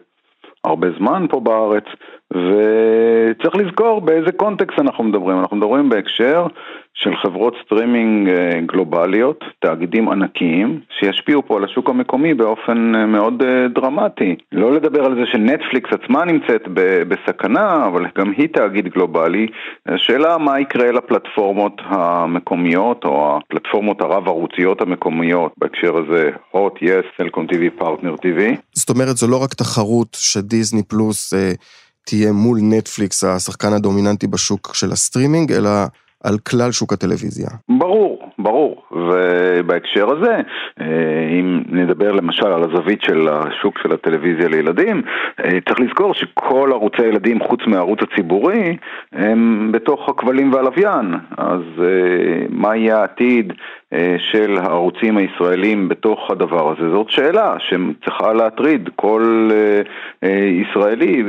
הרבה 0.63 0.87
זמן 0.97 1.25
פה 1.29 1.39
בארץ, 1.39 1.83
וצריך 2.31 3.55
לזכור 3.55 4.01
באיזה 4.01 4.31
קונטקסט 4.31 4.79
אנחנו 4.79 5.03
מדברים. 5.03 5.39
אנחנו 5.39 5.57
מדברים 5.57 5.89
בהקשר 5.89 6.47
של 7.03 7.15
חברות 7.23 7.53
סטרימינג 7.65 8.29
אה, 8.29 8.61
גלובליות, 8.65 9.43
תאגידים 9.59 10.09
ענקיים, 10.09 10.79
שישפיעו 10.99 11.45
פה 11.47 11.57
על 11.57 11.63
השוק 11.63 11.89
המקומי 11.89 12.33
באופן 12.33 12.95
אה, 12.95 13.05
מאוד 13.05 13.43
אה, 13.43 13.67
דרמטי. 13.75 14.35
לא 14.51 14.75
לדבר 14.75 15.05
על 15.05 15.15
זה 15.15 15.21
שנטפליקס 15.31 15.89
עצמה 15.93 16.25
נמצאת 16.25 16.61
בסכנה, 17.07 17.85
אבל 17.87 18.05
גם 18.17 18.31
היא 18.37 18.47
תאגיד 18.47 18.87
גלובלי. 18.87 19.47
השאלה 19.85 20.37
מה 20.37 20.59
יקרה 20.59 20.91
לפלטפורמות 20.91 21.81
המקומיות, 21.85 23.03
או 23.05 23.37
הפלטפורמות 23.37 24.01
הרב-ערוציות 24.01 24.81
המקומיות, 24.81 25.53
בהקשר 25.57 25.97
הזה, 25.97 26.29
הוט, 26.51 26.73
יס, 26.81 27.05
סלקום 27.17 27.45
TV, 27.45 27.79
פרטנר 27.79 28.13
TV. 28.13 28.55
זאת 28.73 28.89
אומרת, 28.89 29.17
זו 29.17 29.27
לא 29.27 29.43
רק 29.43 29.53
תחרות 29.53 30.17
שדיסני 30.19 30.83
פלוס... 30.83 31.33
תהיה 32.05 32.31
מול 32.31 32.57
נטפליקס 32.61 33.23
השחקן 33.23 33.73
הדומיננטי 33.73 34.27
בשוק 34.27 34.75
של 34.75 34.91
הסטרימינג, 34.91 35.51
אלא 35.51 35.69
על 36.23 36.37
כלל 36.37 36.71
שוק 36.71 36.93
הטלוויזיה. 36.93 37.49
ברור, 37.69 38.29
ברור, 38.39 38.83
ובהקשר 38.91 40.09
הזה, 40.09 40.35
אה, 40.81 40.85
אם 41.39 41.63
נדבר 41.69 42.11
למשל 42.11 42.47
על 42.47 42.63
הזווית 42.63 43.01
של 43.01 43.27
השוק 43.31 43.79
של 43.83 43.91
הטלוויזיה 43.91 44.47
לילדים, 44.47 45.01
אה, 45.39 45.49
צריך 45.67 45.79
לזכור 45.79 46.13
שכל 46.13 46.69
ערוצי 46.73 47.01
הילדים 47.01 47.39
חוץ 47.47 47.59
מהערוץ 47.67 47.99
הציבורי 48.01 48.77
הם 49.11 49.71
בתוך 49.71 50.09
הכבלים 50.09 50.53
והלוויין, 50.53 51.13
אז 51.37 51.61
אה, 51.79 52.45
מה 52.49 52.75
יהיה 52.75 52.97
העתיד 52.97 53.53
של 54.31 54.57
הערוצים 54.57 55.17
הישראלים 55.17 55.89
בתוך 55.89 56.31
הדבר 56.31 56.71
הזה? 56.71 56.89
זאת 56.89 57.09
שאלה 57.09 57.55
שצריכה 57.59 58.33
להטריד 58.33 58.89
כל 58.95 59.49
ישראלי 60.61 61.23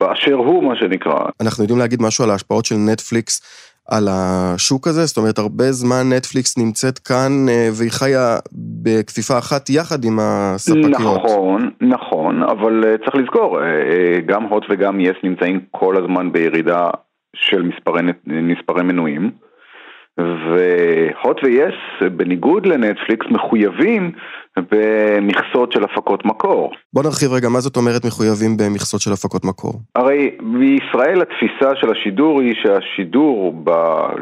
באשר 0.00 0.34
הוא, 0.34 0.64
מה 0.64 0.76
שנקרא. 0.76 1.18
אנחנו 1.40 1.64
יודעים 1.64 1.78
להגיד 1.78 2.02
משהו 2.02 2.24
על 2.24 2.30
ההשפעות 2.30 2.64
של 2.64 2.74
נטפליקס 2.74 3.40
על 3.90 4.08
השוק 4.10 4.86
הזה? 4.86 5.04
זאת 5.04 5.16
אומרת, 5.16 5.38
הרבה 5.38 5.64
זמן 5.64 6.12
נטפליקס 6.12 6.58
נמצאת 6.58 6.98
כאן 6.98 7.32
אה, 7.48 7.68
והיא 7.78 7.90
חיה 7.90 8.36
בכפיפה 8.82 9.38
אחת 9.38 9.70
יחד 9.70 10.04
עם 10.04 10.18
הספקיות. 10.20 10.90
נכון, 10.90 11.70
נכון, 11.80 12.42
אבל 12.42 12.84
אה, 12.84 12.98
צריך 12.98 13.16
לזכור, 13.16 13.62
אה, 13.62 14.20
גם 14.26 14.42
הוט 14.42 14.64
וגם 14.70 15.00
יס 15.00 15.16
נמצאים 15.22 15.60
כל 15.70 15.96
הזמן 15.96 16.32
בירידה 16.32 16.90
של 17.36 17.62
מספרי, 17.62 18.02
מספרי 18.26 18.82
מנויים. 18.82 19.30
והוט 20.18 21.44
ויס, 21.44 22.10
בניגוד 22.16 22.66
לנטפליקס, 22.66 23.26
מחויבים 23.30 24.12
במכסות 24.70 25.72
של 25.72 25.84
הפקות 25.84 26.24
מקור. 26.24 26.72
בוא 26.92 27.02
נרחיב 27.02 27.32
רגע, 27.32 27.48
מה 27.48 27.60
זאת 27.60 27.76
אומרת 27.76 28.04
מחויבים 28.04 28.56
במכסות 28.56 29.00
של 29.00 29.12
הפקות 29.12 29.44
מקור? 29.44 29.72
הרי 29.94 30.30
בישראל 30.40 31.22
התפיסה 31.22 31.76
של 31.80 31.90
השידור 31.90 32.40
היא 32.40 32.54
שהשידור, 32.62 33.52
ב, 33.64 33.70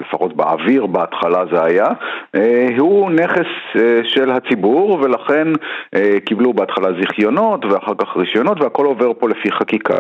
לפחות 0.01 0.37
באוויר 0.37 0.87
בהתחלה 0.87 1.45
זה 1.53 1.65
היה, 1.65 1.87
אה, 2.35 2.67
הוא 2.79 3.11
נכס 3.11 3.51
אה, 3.77 4.01
של 4.05 4.31
הציבור 4.31 4.99
ולכן 5.03 5.49
אה, 5.95 6.21
קיבלו 6.27 6.53
בהתחלה 6.53 6.89
זיכיונות 7.01 7.65
ואחר 7.65 7.93
כך 7.99 8.17
רישיונות 8.17 8.61
והכל 8.61 8.87
עובר 8.87 9.13
פה 9.19 9.29
לפי 9.29 9.53
חקיקה. 9.53 9.97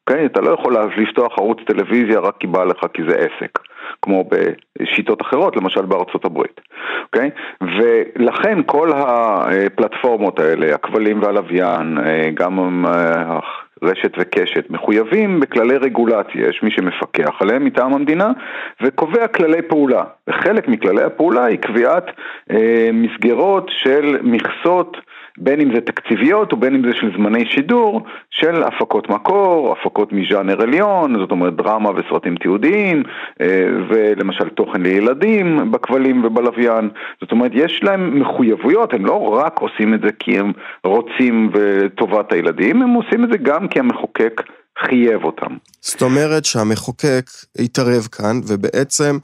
אוקיי? 0.00 0.26
אתה 0.26 0.40
לא 0.40 0.50
יכול 0.50 0.76
לפתוח 0.98 1.32
ערוץ 1.38 1.58
טלוויזיה 1.66 2.20
רק 2.20 2.34
כי 2.40 2.46
בא 2.46 2.64
לך 2.64 2.80
כי 2.94 3.02
זה 3.08 3.14
עסק. 3.16 3.58
כמו 4.02 4.24
בשיטות 4.30 5.22
אחרות, 5.22 5.56
למשל 5.56 5.82
בארצות 5.82 6.24
הברית, 6.24 6.60
אוקיי? 7.02 7.30
ולכן 7.60 8.58
כל 8.66 8.90
הפלטפורמות 8.94 10.40
האלה, 10.40 10.74
הכבלים 10.74 11.22
והלוויין, 11.22 11.98
אה, 11.98 12.30
גם 12.34 12.84
אה, 12.86 13.38
רשת 13.82 14.12
וקשת, 14.18 14.70
מחויבים 14.70 15.40
בכללי 15.40 15.76
רגולציה, 15.76 16.48
יש 16.48 16.62
מי 16.62 16.70
שמפקח 16.70 17.34
עליהם 17.40 17.64
מטעם 17.64 17.94
המדינה 17.94 18.30
וקובע 18.82 19.26
כללי 19.26 19.62
פעולה. 19.62 20.04
וחלק 20.28 20.68
מכללי 20.68 21.02
הפעולה 21.02 21.44
היא 21.44 21.58
קביעת 21.58 22.04
אה, 22.50 22.90
מסגרות 22.92 23.70
של 23.70 24.18
מכסות 24.22 24.96
בין 25.40 25.60
אם 25.60 25.74
זה 25.74 25.80
תקציביות 25.80 26.52
ובין 26.52 26.74
אם 26.74 26.82
זה 26.90 26.96
של 26.96 27.10
זמני 27.16 27.46
שידור, 27.46 28.02
של 28.30 28.62
הפקות 28.62 29.08
מקור, 29.08 29.72
הפקות 29.72 30.12
מז'אנר 30.12 30.62
עליון, 30.62 31.18
זאת 31.18 31.30
אומרת 31.30 31.56
דרמה 31.56 31.90
וסרטים 31.90 32.36
תיעודיים, 32.36 33.02
אה, 33.40 33.66
ולמשל 33.88 34.48
תוכן 34.48 34.82
לילדים 34.82 35.70
בכבלים 35.70 36.24
ובלוויין. 36.24 36.90
זאת 37.20 37.32
אומרת, 37.32 37.50
יש 37.54 37.80
להם 37.82 38.20
מחויבויות, 38.20 38.94
הם 38.94 39.06
לא 39.06 39.14
רק 39.14 39.60
עושים 39.60 39.94
את 39.94 40.00
זה 40.00 40.08
כי 40.18 40.38
הם 40.38 40.52
רוצים 40.84 41.50
וטובת 41.52 42.32
הילדים, 42.32 42.82
הם 42.82 42.90
עושים 42.90 43.24
את 43.24 43.32
זה 43.32 43.38
גם 43.38 43.68
כי 43.68 43.78
המחוקק 43.78 44.42
חייב 44.86 45.24
אותם. 45.24 45.56
זאת 45.80 46.02
אומרת 46.02 46.44
שהמחוקק 46.44 47.30
התערב 47.58 48.08
כאן 48.12 48.40
ובעצם 48.46 49.18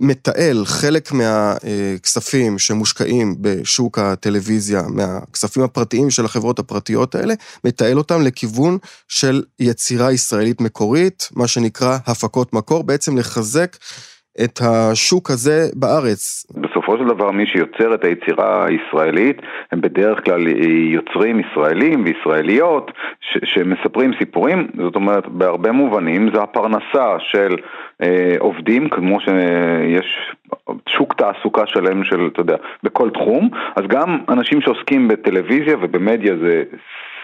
מתעל 0.00 0.64
חלק 0.64 1.12
מהכספים 1.12 2.58
שמושקעים 2.58 3.34
בשוק 3.40 3.98
הטלוויזיה, 3.98 4.82
מהכספים 4.88 5.62
הפרטיים 5.62 6.10
של 6.10 6.24
החברות 6.24 6.58
הפרטיות 6.58 7.14
האלה, 7.14 7.34
מתעל 7.64 7.98
אותם 7.98 8.22
לכיוון 8.22 8.78
של 9.08 9.42
יצירה 9.60 10.12
ישראלית 10.12 10.60
מקורית, 10.60 11.28
מה 11.36 11.46
שנקרא 11.46 11.98
הפקות 12.06 12.52
מקור, 12.52 12.82
בעצם 12.82 13.16
לחזק 13.16 13.76
את 14.44 14.60
השוק 14.62 15.30
הזה 15.30 15.68
בארץ. 15.74 16.46
בסופו 16.88 17.02
של 17.02 17.14
דבר 17.14 17.30
מי 17.30 17.46
שיוצר 17.46 17.94
את 17.94 18.04
היצירה 18.04 18.66
הישראלית 18.66 19.42
הם 19.72 19.80
בדרך 19.80 20.24
כלל 20.24 20.48
יוצרים 20.92 21.40
ישראלים 21.40 22.04
וישראליות 22.04 22.92
ש- 23.20 23.38
שמספרים 23.44 24.12
סיפורים, 24.18 24.68
זאת 24.82 24.94
אומרת 24.94 25.28
בהרבה 25.28 25.72
מובנים 25.72 26.30
זה 26.34 26.42
הפרנסה 26.42 27.16
של 27.18 27.56
אה, 28.02 28.34
עובדים 28.38 28.88
כמו 28.88 29.20
שיש 29.20 30.32
שוק 30.88 31.14
תעסוקה 31.14 31.66
שלם 31.66 32.04
של, 32.04 32.28
אתה 32.32 32.40
יודע, 32.40 32.56
בכל 32.82 33.10
תחום, 33.10 33.48
אז 33.76 33.84
גם 33.88 34.18
אנשים 34.28 34.60
שעוסקים 34.60 35.08
בטלוויזיה 35.08 35.76
ובמדיה 35.80 36.36
זה 36.36 36.62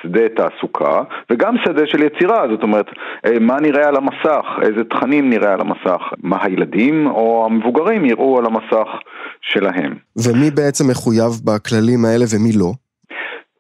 שדה 0.04 0.28
תעסוקה 0.36 1.02
וגם 1.30 1.54
שדה 1.64 1.82
של 1.86 2.02
יצירה, 2.02 2.44
זאת 2.50 2.62
אומרת, 2.62 2.86
אה, 3.26 3.38
מה 3.40 3.60
נראה 3.60 3.88
על 3.88 3.96
המסך, 3.96 4.46
איזה 4.62 4.84
תכנים 4.90 5.30
נראה 5.30 5.52
על 5.52 5.60
המסך, 5.60 6.02
מה 6.22 6.38
הילדים 6.42 7.06
או 7.06 7.46
המבוגרים 7.46 8.04
יראו 8.04 8.38
על 8.38 8.46
המסך 8.46 8.88
שלהם. 9.40 9.94
ומי 10.16 10.50
בעצם 10.50 10.90
מחויב 10.90 11.32
בכללים 11.44 12.04
האלה 12.04 12.24
ומי 12.34 12.52
לא? 12.52 12.72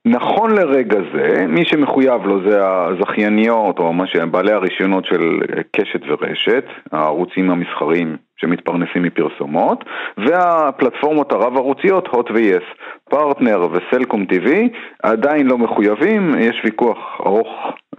נכון 0.06 0.50
לרגע 0.50 0.98
זה, 1.14 1.46
מי 1.48 1.64
שמחויב 1.64 2.26
לו 2.26 2.50
זה 2.50 2.58
הזכייניות 2.62 3.78
או 3.78 3.92
מה 3.92 4.06
שהם 4.06 4.32
בעלי 4.32 4.52
הרישיונות 4.52 5.04
של 5.04 5.40
קשת 5.76 6.00
ורשת, 6.08 6.64
הערוצים 6.92 7.50
המסחריים 7.50 8.16
שמתפרנסים 8.36 9.02
מפרסומות, 9.02 9.84
והפלטפורמות 10.16 11.32
הרב-ערוציות, 11.32 12.08
הוט 12.08 12.30
ויס. 12.30 12.62
פרטנר 13.10 13.68
וסלקום 13.72 14.26
TV 14.32 14.48
עדיין 15.02 15.46
לא 15.46 15.58
מחויבים, 15.58 16.34
יש 16.38 16.62
ויכוח 16.64 16.98
ארוך 17.26 17.48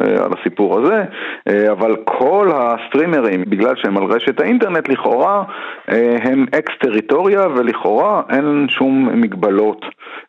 אה, 0.01 0.25
על 0.25 0.31
הסיפור 0.39 0.79
הזה, 0.79 1.03
אה, 1.47 1.71
אבל 1.71 1.95
כל 2.03 2.49
הסטרימרים, 2.53 3.43
בגלל 3.47 3.75
שהם 3.75 3.97
על 3.97 4.03
רשת 4.03 4.39
האינטרנט, 4.39 4.89
לכאורה 4.89 5.43
אה, 5.91 6.17
הם 6.23 6.45
אקס 6.57 6.73
טריטוריה 6.79 7.47
ולכאורה 7.55 8.21
אין 8.29 8.65
שום 8.69 9.21
מגבלות 9.21 9.85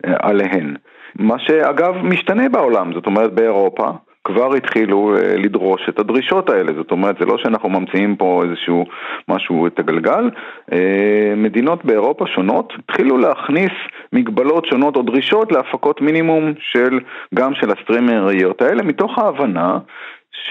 אה, 0.07 0.13
עליהן. 0.23 0.75
מה 1.19 1.39
שאגב 1.39 1.95
משתנה 2.03 2.49
בעולם, 2.49 2.93
זאת 2.95 3.07
אומרת 3.07 3.33
באירופה 3.33 3.91
כבר 4.25 4.55
התחילו 4.55 5.17
אה, 5.17 5.37
לדרוש 5.37 5.89
את 5.89 5.99
הדרישות 5.99 6.51
האלה, 6.51 6.73
זאת 6.77 6.91
אומרת 6.91 7.17
זה 7.21 7.27
לא 7.27 7.39
שאנחנו 7.39 7.69
ממציאים 7.69 8.17
פה 8.17 8.43
איזשהו 8.45 8.85
משהו 9.29 9.67
את 9.67 9.79
הגלגל, 9.79 10.31
אה, 10.73 11.35
מדינות 11.37 11.85
באירופה 11.85 12.27
שונות 12.27 12.73
התחילו 12.79 13.19
להכניס 13.19 13.73
מגבלות 14.13 14.67
שונות 14.67 14.97
או 14.97 15.03
דרישות 15.03 15.53
להפקות 15.53 16.01
מינימום 16.01 16.53
של, 16.59 16.99
גם 17.35 17.55
של 17.55 17.71
הסטרימריות 17.71 18.63
האלה, 18.63 18.83
מתוך 18.83 19.19
ההבנה 19.19 19.79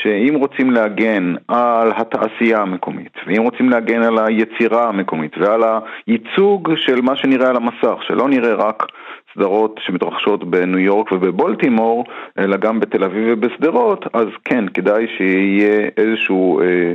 שאם 0.01 0.35
רוצים 0.35 0.71
להגן 0.71 1.33
על 1.47 1.91
התעשייה 1.95 2.61
המקומית, 2.61 3.11
ואם 3.27 3.41
רוצים 3.41 3.69
להגן 3.69 4.01
על 4.01 4.17
היצירה 4.17 4.89
המקומית 4.89 5.37
ועל 5.37 5.61
הייצוג 6.07 6.75
של 6.75 7.01
מה 7.01 7.15
שנראה 7.15 7.49
על 7.49 7.55
המסך, 7.55 8.03
שלא 8.07 8.29
נראה 8.29 8.53
רק 8.53 8.83
סדרות 9.33 9.79
שמתרחשות 9.85 10.49
בניו 10.49 10.79
יורק 10.79 11.11
ובבולטימור, 11.11 12.05
אלא 12.39 12.57
גם 12.57 12.79
בתל 12.79 13.03
אביב 13.03 13.27
ובשדרות, 13.31 14.05
אז 14.13 14.27
כן, 14.45 14.67
כדאי 14.67 15.05
שיהיה 15.17 15.89
איזושהי 15.97 16.35
אה, 16.61 16.93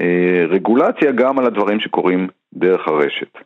אה, 0.00 0.46
רגולציה 0.48 1.12
גם 1.12 1.38
על 1.38 1.46
הדברים 1.46 1.80
שקורים 1.80 2.28
דרך 2.54 2.88
הרשת. 2.88 3.38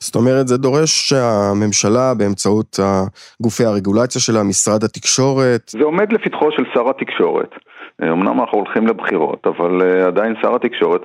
זאת 0.00 0.14
אומרת, 0.14 0.48
זה 0.48 0.56
דורש 0.58 1.08
שהממשלה, 1.08 2.14
באמצעות 2.14 2.78
גופי 3.42 3.64
הרגולציה 3.64 4.20
שלה, 4.20 4.42
משרד 4.42 4.84
התקשורת... 4.84 5.68
זה 5.68 5.84
עומד 5.84 6.12
לפתחו 6.12 6.52
של 6.52 6.64
שר 6.74 6.90
התקשורת. 6.90 7.50
אמנם 8.02 8.40
אנחנו 8.40 8.58
הולכים 8.58 8.86
לבחירות, 8.86 9.46
אבל 9.46 10.02
עדיין 10.06 10.34
שר 10.42 10.54
התקשורת 10.54 11.02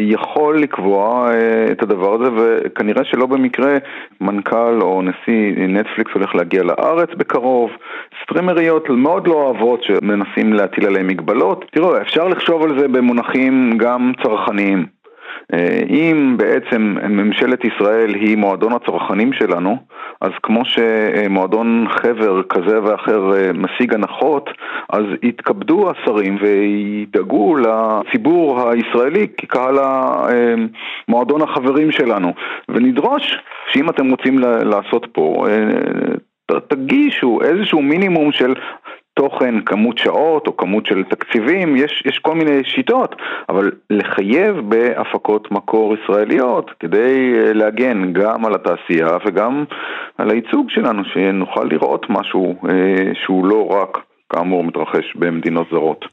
יכול 0.00 0.58
לקבוע 0.58 1.30
את 1.72 1.82
הדבר 1.82 2.14
הזה, 2.14 2.30
וכנראה 2.34 3.04
שלא 3.04 3.26
במקרה 3.26 3.76
מנכ"ל 4.20 4.82
או 4.82 5.02
נשיא 5.02 5.52
נטפליקס 5.68 6.10
הולך 6.14 6.34
להגיע 6.34 6.62
לארץ 6.62 7.08
בקרוב. 7.16 7.70
סטרימריות 8.22 8.88
מאוד 8.90 9.26
לא 9.26 9.34
אוהבות 9.34 9.82
שמנסים 9.82 10.52
להטיל 10.52 10.86
עליהם 10.86 11.06
מגבלות. 11.06 11.64
תראו, 11.70 12.00
אפשר 12.00 12.28
לחשוב 12.28 12.62
על 12.62 12.78
זה 12.78 12.88
במונחים 12.88 13.78
גם 13.78 14.12
צרכניים. 14.22 14.93
אה, 15.54 15.80
אם 15.88 16.36
בעצם 16.36 16.96
ממשלת 17.08 17.64
ישראל 17.64 18.14
היא 18.14 18.36
מועדון 18.36 18.72
הצרכנים 18.72 19.32
שלנו, 19.32 19.76
אז 20.20 20.30
כמו 20.42 20.62
שמועדון 20.64 21.86
חבר 21.90 22.42
כזה 22.42 22.82
ואחר 22.82 23.36
אה, 23.36 23.50
משיג 23.52 23.94
הנחות, 23.94 24.50
אז 24.92 25.04
יתכבדו 25.22 25.90
השרים 25.90 26.36
וידאגו 26.40 27.56
לציבור 27.56 28.70
הישראלי 28.70 29.26
כקהל 29.36 29.78
אה, 29.78 30.54
מועדון 31.08 31.42
החברים 31.42 31.92
שלנו, 31.92 32.32
ונדרוש 32.68 33.36
שאם 33.72 33.90
אתם 33.90 34.10
רוצים 34.10 34.38
לעשות 34.38 35.06
פה 35.12 35.46
תגישו 36.68 37.38
איזשהו 37.42 37.82
מינימום 37.82 38.32
של 38.32 38.54
תוכן, 39.14 39.60
כמות 39.60 39.98
שעות 39.98 40.46
או 40.46 40.56
כמות 40.56 40.86
של 40.86 41.04
תקציבים, 41.04 41.76
יש, 41.76 42.02
יש 42.06 42.18
כל 42.18 42.34
מיני 42.34 42.64
שיטות, 42.64 43.16
אבל 43.48 43.70
לחייב 43.90 44.56
בהפקות 44.68 45.50
מקור 45.50 45.94
ישראליות 45.94 46.70
כדי 46.80 47.34
אה, 47.36 47.52
להגן 47.52 48.12
גם 48.12 48.44
על 48.46 48.54
התעשייה 48.54 49.16
וגם 49.26 49.64
על 50.18 50.30
הייצוג 50.30 50.70
שלנו, 50.70 51.04
שנוכל 51.04 51.64
לראות 51.64 52.06
משהו 52.08 52.54
אה, 52.68 53.12
שהוא 53.24 53.46
לא 53.46 53.66
רק, 53.70 53.98
כאמור, 54.30 54.64
מתרחש 54.64 55.16
במדינות 55.16 55.66
זרות. 55.70 56.04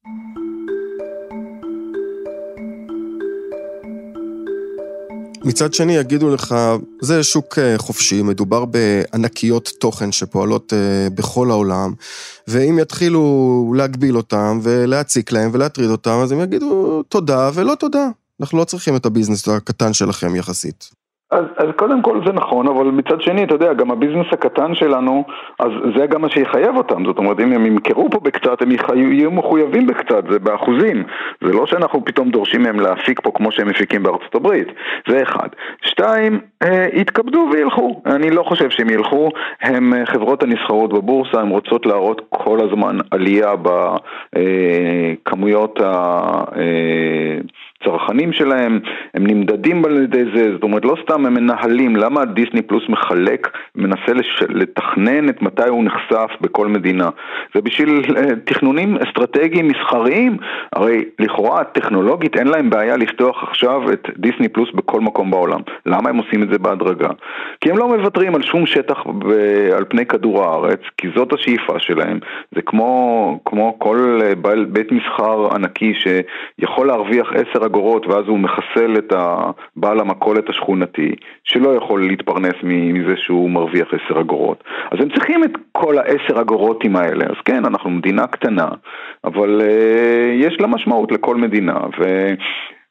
מצד 5.44 5.74
שני 5.74 5.96
יגידו 5.96 6.30
לך, 6.30 6.56
זה 7.02 7.24
שוק 7.24 7.60
אה, 7.60 7.78
חופשי, 7.78 8.22
מדובר 8.22 8.66
בענקיות 8.66 9.72
תוכן 9.80 10.12
שפועלות 10.12 10.74
אה, 10.74 11.10
בכל 11.10 11.52
העולם, 11.52 11.94
ואם 12.48 12.80
יתחילו 12.82 13.74
להגביל 13.78 14.18
אותם 14.18 14.60
ולהציק 14.64 15.32
להם 15.32 15.50
ולהטריד 15.54 15.90
אותם, 15.90 16.20
אז 16.24 16.32
הם 16.32 16.42
יגידו 16.42 17.04
תודה 17.04 17.52
ולא 17.54 17.76
תודה. 17.76 18.08
אנחנו 18.42 18.58
לא 18.58 18.64
צריכים 18.64 18.96
את 18.96 19.06
הביזנס 19.06 19.48
הקטן 19.48 19.94
שלכם 19.94 20.36
יחסית. 20.36 21.01
אז, 21.32 21.46
אז 21.58 21.68
קודם 21.76 22.02
כל 22.02 22.22
זה 22.26 22.34
נכון, 22.34 22.68
אבל 22.68 22.86
מצד 22.86 23.22
שני, 23.22 23.44
אתה 23.44 23.56
יודע, 23.56 23.74
גם 23.74 23.92
הביזנס 23.92 24.26
הקטן 24.32 24.76
שלנו, 24.76 25.24
אז 25.60 25.72
זה 25.98 26.06
גם 26.06 26.22
מה 26.22 26.30
שיחייב 26.30 26.78
אותם. 26.78 27.06
זאת 27.06 27.18
אומרת, 27.18 27.40
אם 27.40 27.54
הם 27.54 27.66
ימכרו 27.66 28.10
פה 28.10 28.20
בקצת, 28.20 28.62
הם 28.62 28.72
יהיו 28.96 29.32
מחויבים 29.32 29.88
בקצת, 29.88 30.24
זה 30.30 30.40
באחוזים. 30.40 31.04
זה 31.42 31.54
לא 31.54 31.66
שאנחנו 31.66 32.06
פתאום 32.06 32.30
דורשים 32.30 32.62
מהם 32.64 32.80
להפיק 32.80 33.20
פה 33.20 33.32
כמו 33.36 33.52
שהם 33.52 33.68
מפיקים 33.68 34.04
בארצות 34.04 34.36
הברית. 34.36 34.68
זה 35.08 35.22
אחד. 35.22 35.48
שתיים, 35.82 36.40
אה, 36.64 36.88
יתכבדו 36.94 37.50
וילכו. 37.54 38.02
אני 38.06 38.30
לא 38.30 38.44
חושב 38.44 38.70
שהם 38.70 38.90
ילכו. 38.90 39.30
הם 39.62 39.94
אה, 39.94 40.06
חברות 40.06 40.44
הנסחרות 40.44 40.94
בבורסה, 40.94 41.42
הן 41.42 41.50
רוצות 41.50 41.86
להראות 41.86 42.22
כל 42.30 42.60
הזמן 42.62 42.98
עלייה 43.12 43.54
בכמויות 45.24 45.80
ה... 45.80 45.92
אה, 46.56 47.42
הצרכנים 47.82 48.34
שלהם, 48.34 48.80
הם 49.14 49.28
נמדדים 49.28 49.86
על 49.86 50.04
ידי 50.04 50.24
זה, 50.36 50.52
זאת 50.52 50.64
אומרת 50.64 50.86
לא 50.86 50.96
סתם 51.04 51.21
הם 51.26 51.34
מנהלים, 51.34 51.96
למה 51.96 52.26
דיסני 52.26 52.62
פלוס 52.62 52.84
מחלק, 52.90 53.58
מנסה 53.76 54.14
לש... 54.14 54.44
לתכנן 54.50 55.30
את 55.30 55.42
מתי 55.42 55.68
הוא 55.68 55.84
נחשף 55.84 56.32
בכל 56.42 56.68
מדינה? 56.68 57.10
זה 57.56 57.62
בשביל 57.62 58.02
אה, 58.18 58.36
תכנונים 58.46 58.98
אסטרטגיים 58.98 59.68
מסחריים, 59.68 60.38
הרי 60.74 61.06
לכאורה 61.20 61.64
טכנולוגית 61.64 62.38
אין 62.38 62.48
להם 62.48 62.70
בעיה 62.70 62.98
לפתוח 62.98 63.44
עכשיו 63.44 63.94
את 63.94 64.08
דיסני 64.18 64.48
פלוס 64.48 64.70
בכל 64.76 65.02
מקום 65.02 65.32
בעולם. 65.32 65.62
למה 65.86 66.10
הם 66.10 66.18
עושים 66.18 66.44
את 66.44 66.50
זה 66.52 66.60
בהדרגה? 66.60 67.10
כי 67.62 67.72
הם 67.72 67.78
לא 67.78 67.88
מוותרים 67.88 68.36
על 68.36 68.42
שום 68.42 68.66
שטח 68.66 69.04
ב... 69.08 69.32
על 69.78 69.86
פני 69.90 70.06
כדור 70.06 70.44
הארץ, 70.44 70.80
כי 70.98 71.08
זאת 71.16 71.34
השאיפה 71.34 71.80
שלהם, 71.80 72.20
זה 72.56 72.62
כמו, 72.62 73.40
כמו 73.46 73.80
כל 73.80 74.20
אה, 74.24 74.34
בית 74.68 74.92
מסחר 74.92 75.56
ענקי 75.56 75.94
שיכול 75.94 76.88
להרוויח 76.88 77.28
עשר 77.34 77.66
אגורות 77.66 78.08
ואז 78.08 78.26
הוא 78.28 78.40
מחסל 78.40 78.94
את 78.98 79.14
בעל 79.76 80.00
המכולת 80.00 80.50
השכונתי 80.50 81.11
שלא 81.44 81.76
יכול 81.76 82.08
להתפרנס 82.08 82.56
מזה 82.64 83.14
שהוא 83.18 83.50
מרוויח 83.50 83.88
עשר 83.88 84.20
אגורות. 84.20 84.64
אז 84.92 85.00
הם 85.02 85.10
צריכים 85.10 85.44
את 85.44 85.52
כל 85.72 85.98
העשר 85.98 86.42
אגורותים 86.42 86.96
האלה. 86.96 87.26
אז 87.26 87.36
כן, 87.46 87.66
אנחנו 87.66 87.90
מדינה 87.90 88.28
קטנה, 88.28 88.68
אבל 89.24 89.62
uh, 89.62 90.46
יש 90.46 90.58
לה 90.60 90.68
משמעות 90.68 91.12
לכל 91.12 91.36
מדינה. 91.36 91.78
ו... 92.00 92.28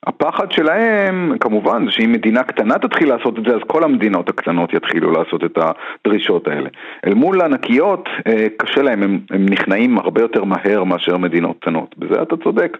הפחד 0.06 0.52
שלהם, 0.52 1.38
כמובן, 1.40 1.84
זה 1.86 1.92
שאם 1.92 2.12
מדינה 2.12 2.42
קטנה 2.42 2.78
תתחיל 2.78 3.08
לעשות 3.08 3.38
את 3.38 3.44
זה, 3.44 3.54
אז 3.54 3.60
כל 3.66 3.84
המדינות 3.84 4.28
הקטנות 4.28 4.74
יתחילו 4.74 5.10
לעשות 5.10 5.44
את 5.44 5.58
הדרישות 5.58 6.48
האלה. 6.48 6.68
אל 7.06 7.14
מול 7.14 7.40
הענקיות, 7.40 8.08
אה, 8.26 8.46
קשה 8.56 8.82
להם, 8.82 9.02
הם, 9.02 9.20
הם 9.30 9.46
נכנעים 9.50 9.98
הרבה 9.98 10.20
יותר 10.20 10.44
מהר 10.44 10.84
מאשר 10.84 11.16
מדינות 11.16 11.56
קטנות. 11.60 11.98
בזה 11.98 12.22
אתה 12.22 12.36
צודק. 12.36 12.78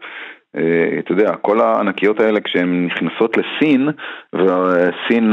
אה, 0.57 0.99
אתה 0.99 1.13
יודע, 1.13 1.37
כל 1.37 1.61
הענקיות 1.61 2.21
האלה 2.21 2.41
כשהן 2.41 2.87
נכנסות 2.87 3.37
לסין, 3.37 3.89
וסין 4.35 5.33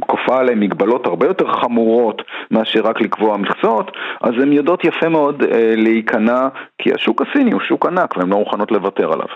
כופה 0.00 0.38
עליהן 0.38 0.60
מגבלות 0.60 1.06
הרבה 1.06 1.26
יותר 1.26 1.52
חמורות 1.60 2.22
מאשר 2.50 2.80
רק 2.80 3.00
לקבוע 3.00 3.36
מכסות, 3.36 3.90
אז 4.20 4.32
הן 4.42 4.52
יודעות 4.52 4.84
יפה 4.84 5.08
מאוד 5.08 5.42
אה, 5.42 5.74
להיכנע, 5.76 6.48
כי 6.78 6.92
השוק 6.94 7.22
הסיני 7.22 7.52
הוא 7.52 7.60
שוק 7.68 7.86
ענק 7.86 8.16
והן 8.16 8.28
לא 8.28 8.38
מוכנות 8.38 8.72
לוותר 8.72 9.12
עליו. 9.12 9.26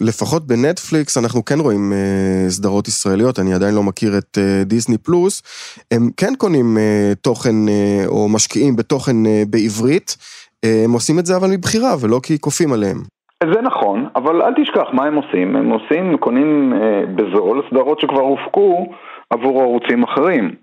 לפחות 0.00 0.46
בנטפליקס 0.46 1.18
אנחנו 1.18 1.44
כן 1.44 1.60
רואים 1.60 1.92
אה, 1.92 2.50
סדרות 2.50 2.88
ישראליות, 2.88 3.38
אני 3.38 3.54
עדיין 3.54 3.74
לא 3.74 3.82
מכיר 3.82 4.18
את 4.18 4.38
אה, 4.38 4.64
דיסני 4.64 4.98
פלוס, 4.98 5.42
הם 5.90 6.10
כן 6.16 6.32
קונים 6.38 6.78
אה, 6.78 7.12
תוכן 7.20 7.68
אה, 7.68 8.04
או 8.06 8.28
משקיעים 8.28 8.76
בתוכן 8.76 9.26
אה, 9.26 9.42
בעברית, 9.50 10.16
אה, 10.64 10.82
הם 10.84 10.92
עושים 10.92 11.18
את 11.18 11.26
זה 11.26 11.36
אבל 11.36 11.50
מבחירה 11.50 11.94
ולא 12.00 12.20
כי 12.22 12.38
כופים 12.38 12.72
עליהם. 12.72 13.19
זה 13.44 13.60
נכון, 13.62 14.06
אבל 14.16 14.42
אל 14.42 14.54
תשכח 14.54 14.88
מה 14.92 15.04
הם 15.04 15.14
עושים, 15.14 15.56
הם 15.56 15.70
עושים, 15.70 16.16
קונים 16.16 16.72
אה, 16.72 17.02
בזול 17.14 17.62
סדרות 17.70 18.00
שכבר 18.00 18.20
הופקו 18.20 18.86
עבור 19.30 19.62
ערוצים 19.62 20.02
אחרים. 20.02 20.54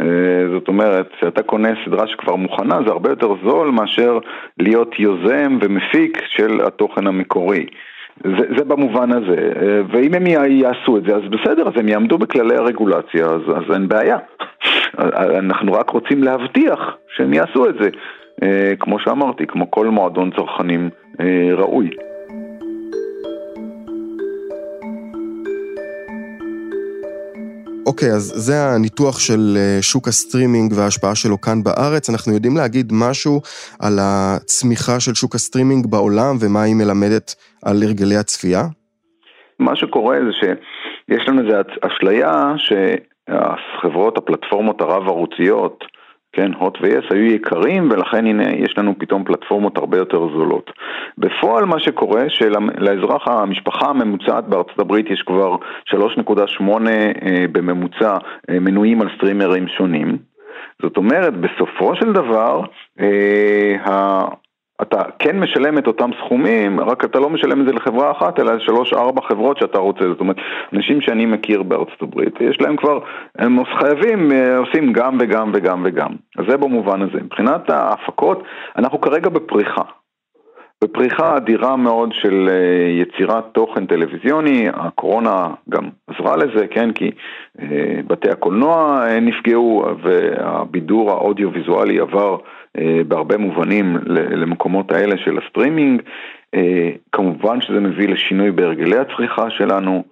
אה, 0.00 0.06
זאת 0.52 0.68
אומרת, 0.68 1.08
כשאתה 1.16 1.42
קונה 1.42 1.68
סדרה 1.84 2.06
שכבר 2.06 2.36
מוכנה 2.36 2.78
זה 2.86 2.92
הרבה 2.92 3.10
יותר 3.10 3.34
זול 3.44 3.70
מאשר 3.70 4.18
להיות 4.58 4.98
יוזם 4.98 5.58
ומפיק 5.60 6.22
של 6.36 6.60
התוכן 6.66 7.06
המקורי. 7.06 7.66
זה, 8.24 8.46
זה 8.58 8.64
במובן 8.64 9.12
הזה, 9.12 9.52
אה, 9.62 9.80
ואם 9.92 10.14
הם 10.14 10.26
יעשו 10.50 10.96
את 10.96 11.02
זה 11.02 11.16
אז 11.16 11.22
בסדר, 11.30 11.68
אז 11.68 11.72
הם 11.76 11.88
יעמדו 11.88 12.18
בכללי 12.18 12.56
הרגולציה, 12.56 13.26
אז, 13.26 13.42
אז 13.56 13.74
אין 13.74 13.88
בעיה. 13.88 14.16
אנחנו 15.38 15.72
רק 15.72 15.90
רוצים 15.90 16.22
להבטיח 16.22 16.96
שהם 17.16 17.32
יעשו 17.32 17.68
את 17.68 17.74
זה, 17.80 17.88
אה, 18.42 18.72
כמו 18.80 18.98
שאמרתי, 18.98 19.46
כמו 19.46 19.70
כל 19.70 19.86
מועדון 19.86 20.30
צרכנים 20.30 20.90
ראוי. 21.56 21.90
אוקיי, 27.86 28.08
אז 28.08 28.32
זה 28.46 28.54
הניתוח 28.74 29.18
של 29.18 29.56
אה, 29.56 29.78
שוק 29.82 30.08
הסטרימינג 30.08 30.72
וההשפעה 30.76 31.14
שלו 31.14 31.40
כאן 31.40 31.62
בארץ. 31.62 32.10
אנחנו 32.10 32.32
יודעים 32.32 32.56
להגיד 32.56 32.92
משהו 32.92 33.40
על 33.80 33.98
הצמיחה 34.00 35.00
של 35.00 35.14
שוק 35.14 35.34
הסטרימינג 35.34 35.86
בעולם 35.86 36.34
ומה 36.40 36.62
היא 36.62 36.74
מלמדת 36.74 37.34
על 37.64 37.76
הרגלי 37.82 38.16
הצפייה? 38.16 38.62
מה 39.58 39.76
שקורה 39.76 40.16
זה 40.26 40.32
שיש 40.40 41.28
לנו 41.28 41.40
איזו 41.42 41.56
אשליה 41.80 42.54
שהחברות, 42.56 44.18
הפלטפורמות 44.18 44.80
הרב-ערוציות, 44.80 45.84
כן, 46.32 46.52
הוט 46.58 46.78
ויס 46.80 47.04
היו 47.10 47.24
יקרים 47.24 47.90
ולכן 47.90 48.26
הנה 48.26 48.42
יש 48.56 48.78
לנו 48.78 48.94
פתאום 48.98 49.24
פלטפורמות 49.24 49.78
הרבה 49.78 49.98
יותר 49.98 50.18
זולות. 50.18 50.70
בפועל 51.18 51.64
מה 51.64 51.80
שקורה 51.80 52.22
שלאזרח 52.28 53.28
המשפחה 53.28 53.86
הממוצעת 53.86 54.44
בארצות 54.44 54.78
הברית 54.78 55.10
יש 55.10 55.22
כבר 55.22 55.56
3.8 55.86 56.64
אה, 56.88 57.44
בממוצע 57.52 58.16
אה, 58.50 58.60
מנויים 58.60 59.02
על 59.02 59.08
סטרימרים 59.16 59.68
שונים. 59.68 60.18
זאת 60.82 60.96
אומרת, 60.96 61.34
בסופו 61.36 61.96
של 61.96 62.12
דבר, 62.12 62.62
אה, 63.00 64.28
אתה 64.82 65.02
כן 65.18 65.40
משלם 65.40 65.78
את 65.78 65.86
אותם 65.86 66.10
סכומים, 66.18 66.80
רק 66.80 67.04
אתה 67.04 67.20
לא 67.20 67.30
משלם 67.30 67.60
את 67.60 67.66
זה 67.66 67.72
לחברה 67.72 68.10
אחת, 68.10 68.40
אלא 68.40 68.58
שלוש-ארבע 68.58 69.20
חברות 69.28 69.58
שאתה 69.58 69.78
רוצה. 69.78 70.04
זאת 70.08 70.20
אומרת, 70.20 70.36
אנשים 70.72 71.00
שאני 71.00 71.26
מכיר 71.26 71.62
בארצות 71.62 72.02
הברית, 72.02 72.40
יש 72.40 72.60
להם 72.60 72.76
כבר, 72.76 72.98
הם 73.38 73.64
חייבים, 73.64 74.32
אה, 74.32 74.58
עושים 74.58 74.92
גם 74.92 75.18
וגם 75.20 75.50
וגם 75.54 75.82
וגם. 75.84 76.10
אז 76.38 76.44
זה 76.48 76.56
במובן 76.56 77.02
הזה. 77.02 77.22
מבחינת 77.22 77.70
ההפקות, 77.70 78.42
אנחנו 78.76 79.00
כרגע 79.00 79.28
בפריחה. 79.28 79.82
בפריחה 80.84 81.36
אדירה 81.36 81.76
מאוד 81.76 82.12
של 82.12 82.48
אה, 82.50 83.02
יצירת 83.02 83.44
תוכן 83.52 83.86
טלוויזיוני, 83.86 84.68
הקורונה 84.74 85.48
גם 85.68 85.88
עזרה 86.06 86.36
לזה, 86.36 86.66
כן, 86.66 86.92
כי 86.92 87.10
אה, 87.60 88.00
בתי 88.06 88.30
הקולנוע 88.30 89.04
נפגעו 89.20 89.84
והבידור 90.02 91.10
האודיו-ויזואלי 91.10 92.00
עבר 92.00 92.36
בהרבה 93.08 93.36
מובנים 93.36 93.96
למקומות 94.06 94.92
האלה 94.92 95.16
של 95.18 95.38
הסטרימינג. 95.38 96.02
כמובן 97.12 97.60
שזה 97.60 97.80
מביא 97.80 98.08
לשינוי 98.08 98.50
בהרגלי 98.50 98.96
הצריכה 98.98 99.50
שלנו, 99.50 100.04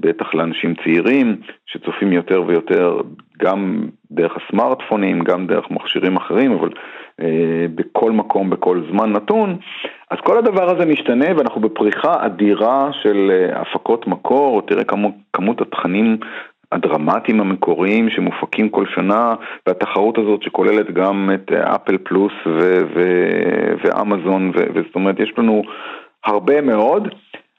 בטח 0.00 0.34
לאנשים 0.34 0.74
צעירים 0.84 1.36
שצופים 1.66 2.12
יותר 2.12 2.42
ויותר 2.46 3.00
גם 3.42 3.86
דרך 4.10 4.32
הסמארטפונים, 4.36 5.24
גם 5.24 5.46
דרך 5.46 5.70
מכשירים 5.70 6.16
אחרים, 6.16 6.52
אבל 6.52 6.68
אה, 7.20 7.66
בכל 7.74 8.12
מקום, 8.12 8.50
בכל 8.50 8.82
זמן 8.90 9.12
נתון. 9.12 9.56
אז 10.10 10.18
כל 10.24 10.38
הדבר 10.38 10.76
הזה 10.76 10.86
משתנה 10.86 11.26
ואנחנו 11.36 11.60
בפריחה 11.60 12.26
אדירה 12.26 12.90
של 13.02 13.30
אה, 13.30 13.60
הפקות 13.60 14.06
מקור, 14.06 14.62
תראה 14.62 14.84
כמות, 14.84 15.14
כמות 15.32 15.60
התכנים 15.60 16.16
הדרמטיים 16.74 17.40
המקוריים 17.40 18.10
שמופקים 18.10 18.68
כל 18.68 18.84
שנה, 18.94 19.34
והתחרות 19.66 20.18
הזאת 20.18 20.42
שכוללת 20.42 20.94
גם 20.94 21.30
את 21.34 21.52
אה, 21.52 21.74
אפל 21.74 21.98
פלוס 21.98 22.32
ואמזון, 23.84 24.52
וזאת 24.54 24.94
אומרת 24.94 25.20
יש 25.20 25.32
לנו 25.38 25.62
הרבה 26.24 26.60
מאוד. 26.60 27.08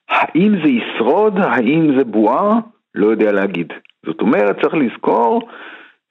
האם 0.10 0.56
זה 0.63 0.69
ישרוד? 0.69 1.39
האם 1.39 1.97
זה 1.97 2.04
בועה? 2.04 2.60
לא 2.95 3.08
יודע 3.08 3.32
להגיד. 3.32 3.73
זאת 4.06 4.21
אומרת, 4.21 4.62
צריך 4.62 4.73
לזכור 4.73 5.49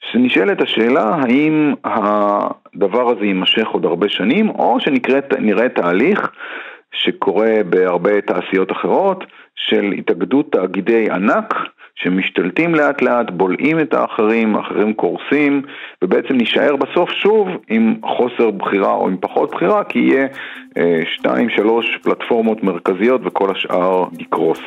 שנשאלת 0.01 0.63
השאלה 0.63 1.05
האם 1.15 1.75
הדבר 1.85 3.11
הזה 3.11 3.25
יימשך 3.25 3.69
עוד 3.69 3.85
הרבה 3.85 4.09
שנים, 4.09 4.51
או 4.51 4.81
שנראה 4.81 5.69
תהליך 5.69 6.31
שקורה 6.93 7.55
בהרבה 7.69 8.21
תעשיות 8.21 8.73
אחרות, 8.73 9.25
של 9.57 9.93
התאגדות 9.99 10.53
תאגידי 10.53 11.11
ענק 11.11 11.55
שמשתלטים 11.95 12.75
לאט 12.75 13.03
לאט, 13.03 13.31
בולעים 13.31 13.81
את 13.81 13.95
האחרים, 13.95 14.57
האחרים 14.57 14.95
קורסים, 14.95 15.63
ובעצם 16.03 16.35
נישאר 16.35 16.77
בסוף 16.77 17.11
שוב 17.11 17.49
עם 17.69 17.95
חוסר 18.17 18.51
בחירה 18.51 18.93
או 18.93 19.09
עם 19.09 19.17
פחות 19.21 19.51
בחירה, 19.51 19.85
כי 19.85 19.99
יהיה 19.99 20.27
אה, 20.77 21.01
שתיים, 21.15 21.51
שלוש 21.51 21.99
פלטפורמות 22.03 22.63
מרכזיות 22.63 23.21
וכל 23.25 23.51
השאר 23.51 24.05
יקרוס. 24.19 24.61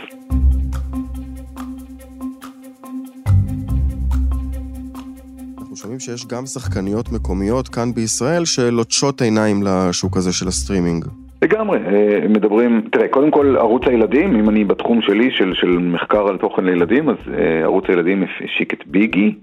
שומעים 5.78 6.00
שיש 6.00 6.26
גם 6.26 6.46
שחקניות 6.46 7.12
מקומיות 7.12 7.68
כאן 7.68 7.94
בישראל 7.94 8.46
שלוטשות 8.46 9.22
עיניים 9.22 9.64
לשוק 9.64 10.18
הזה 10.18 10.34
של 10.34 10.48
הסטרימינג. 10.48 11.06
לגמרי, 11.42 11.80
אה, 11.80 12.28
מדברים, 12.30 12.82
תראה, 12.92 13.08
קודם 13.08 13.32
כל 13.32 13.56
ערוץ 13.58 13.88
הילדים, 13.88 14.36
אם 14.36 14.50
אני 14.50 14.64
בתחום 14.64 15.02
שלי 15.02 15.32
של, 15.32 15.54
של 15.54 15.68
מחקר 15.68 16.28
על 16.28 16.38
תוכן 16.38 16.66
לילדים, 16.66 17.10
אז 17.10 17.16
אה, 17.34 17.64
ערוץ 17.64 17.86
הילדים 17.88 18.24
השיק 18.24 18.74
את 18.74 18.88
ביגי, 18.88 19.36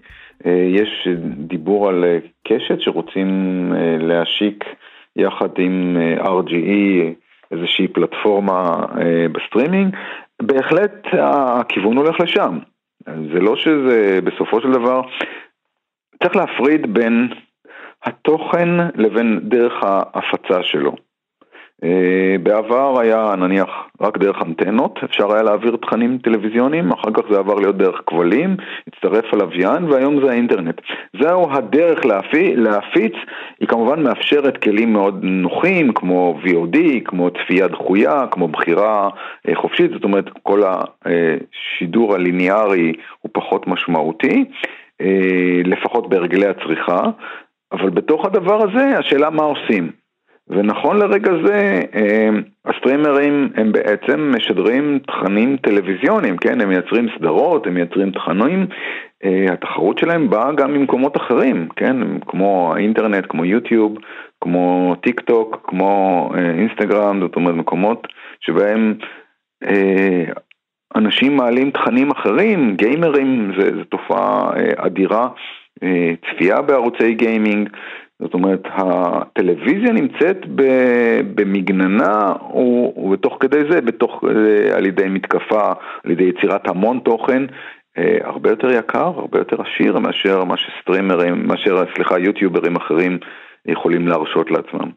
אה, 0.47 0.67
יש 0.69 1.09
דיבור 1.37 1.89
על 1.89 2.05
קשת 2.49 2.81
שרוצים 2.81 3.29
להשיק 3.99 4.65
יחד 5.17 5.49
עם 5.59 5.97
RGE 6.19 7.15
איזושהי 7.51 7.89
פלטפורמה 7.89 8.87
בסטרימינג, 9.33 9.97
בהחלט 10.43 11.07
הכיוון 11.13 11.97
הולך 11.97 12.21
לשם. 12.21 12.59
זה 13.07 13.41
לא 13.41 13.57
שזה 13.57 14.19
בסופו 14.25 14.61
של 14.61 14.73
דבר, 14.73 15.03
צריך 16.23 16.37
להפריד 16.37 16.95
בין 16.95 17.29
התוכן 18.05 18.69
לבין 18.95 19.41
דרך 19.43 19.73
ההפצה 19.83 20.63
שלו. 20.63 21.04
אה, 21.85 22.37
בעבר 22.43 23.01
היה 23.01 23.35
נניח 23.39 23.69
רק 24.01 24.19
דרך 24.19 24.37
אנטנות, 24.43 24.99
אפשר 25.05 25.33
היה 25.33 25.43
להעביר 25.43 25.77
תכנים 25.77 26.19
טלוויזיוניים, 26.19 26.93
אחר 26.93 27.11
כך 27.15 27.23
זה 27.31 27.39
עבר 27.39 27.55
להיות 27.55 27.77
דרך 27.77 28.01
כבלים, 28.07 28.57
הצטרף 28.87 29.25
הלוויין 29.33 29.85
והיום 29.85 30.25
זה 30.25 30.31
האינטרנט. 30.31 30.81
זהו 31.21 31.53
הדרך 31.53 32.07
להפיץ, 32.07 32.53
להפיץ, 32.57 33.13
היא 33.61 33.69
כמובן 33.69 34.03
מאפשרת 34.03 34.63
כלים 34.63 34.93
מאוד 34.93 35.19
נוחים 35.23 35.93
כמו 35.93 36.39
VOD, 36.45 36.79
כמו 37.05 37.31
צפייה 37.31 37.69
דחויה, 37.69 38.27
כמו 38.31 38.49
בחירה 38.49 39.09
אה, 39.49 39.55
חופשית, 39.55 39.91
זאת 39.91 40.05
אומרת 40.05 40.25
כל 40.43 40.63
השידור 41.05 42.15
הליניארי 42.15 42.93
הוא 43.21 43.31
פחות 43.33 43.67
משמעותי. 43.67 44.45
אה, 45.01 45.61
לפחות 45.65 46.09
בהרגלי 46.09 46.47
הצריכה, 46.47 47.03
אבל 47.73 47.91
בתוך 47.91 48.27
הדבר 48.27 48.63
הזה 48.63 48.99
השאלה 48.99 49.31
מה 49.31 49.43
עושים. 49.43 50.04
ונכון 50.55 50.97
לרגע 50.99 51.33
זה, 51.47 51.83
אה, 51.95 52.29
הסטרימרים 52.65 53.49
הם 53.55 53.73
בעצם 53.73 54.33
משדרים 54.37 54.99
תכנים 55.07 55.57
טלוויזיוניים, 55.57 56.37
כן? 56.37 56.61
הם 56.61 56.69
מייצרים 56.69 57.07
סדרות, 57.19 57.67
הם 57.67 57.75
מייצרים 57.75 58.11
תכנים, 58.11 58.67
אה, 59.25 59.47
התחרות 59.53 59.99
שלהם 59.99 60.31
באה 60.31 60.53
גם 60.53 60.75
ממקומות 60.75 61.17
אחרים, 61.17 61.69
כן? 61.77 61.97
כמו 62.21 62.73
האינטרנט, 62.75 63.27
כמו 63.29 63.45
יוטיוב, 63.45 63.99
כמו 64.41 64.97
טיק 65.01 65.21
טוק, 65.21 65.61
כמו 65.65 66.31
אינסטגרם, 66.59 67.21
זאת 67.21 67.37
אומרת 67.37 67.55
מקומות 67.55 68.07
שבהם 68.41 68.95
אנשים 70.97 71.37
מעלים 71.37 71.71
תכנים 71.71 72.11
אחרים, 72.11 72.77
גיימרים, 72.77 73.53
זו 73.59 73.85
תופעה 73.85 74.51
אה, 74.57 74.87
אדירה, 74.87 75.29
אה, 75.83 76.13
צפייה 76.27 76.63
בערוצי 76.63 77.15
גיימינג, 77.15 77.69
זאת 78.23 78.35
אומרת, 78.35 78.61
הטלוויזיה 78.65 79.93
נמצאת 79.93 80.37
במגננה, 81.35 82.33
ותוך 83.13 83.37
כדי 83.41 83.61
זה, 83.71 83.81
בתוך, 83.81 84.25
אה, 84.25 84.77
על 84.77 84.87
ידי 84.87 85.09
מתקפה, 85.09 85.73
על 86.05 86.11
ידי 86.11 86.25
יצירת 86.25 86.69
המון 86.69 86.99
תוכן, 87.05 87.43
הרבה 88.25 88.51
יותר 88.51 88.71
יקר, 88.71 89.07
הרבה 89.07 89.39
יותר 89.39 89.57
עשיר 89.63 89.99
מאשר 89.99 90.45
מה 90.45 90.55
שסטרימרים, 90.57 91.47
מאשר, 91.47 91.85
סליחה, 91.95 92.19
יוטיוברים 92.19 92.77
אחרים 92.77 93.19
יכולים 93.67 94.09
להרשות 94.09 94.51
לעצמם. 94.51 94.91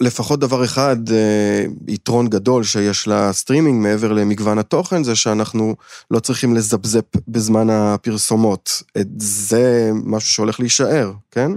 לפחות 0.00 0.40
דבר 0.40 0.64
אחד, 0.64 0.96
אה, 1.12 1.64
יתרון 1.88 2.26
גדול 2.26 2.62
שיש 2.62 3.08
לסטרימינג 3.08 3.82
מעבר 3.82 4.12
למגוון 4.12 4.58
התוכן, 4.58 5.02
זה 5.02 5.16
שאנחנו 5.16 5.74
לא 6.10 6.18
צריכים 6.18 6.54
לזפזפ 6.54 7.28
בזמן 7.28 7.70
הפרסומות. 7.70 8.82
את 9.00 9.06
זה 9.16 9.90
משהו 10.06 10.30
שהולך 10.30 10.60
להישאר, 10.60 11.12
כן? 11.30 11.50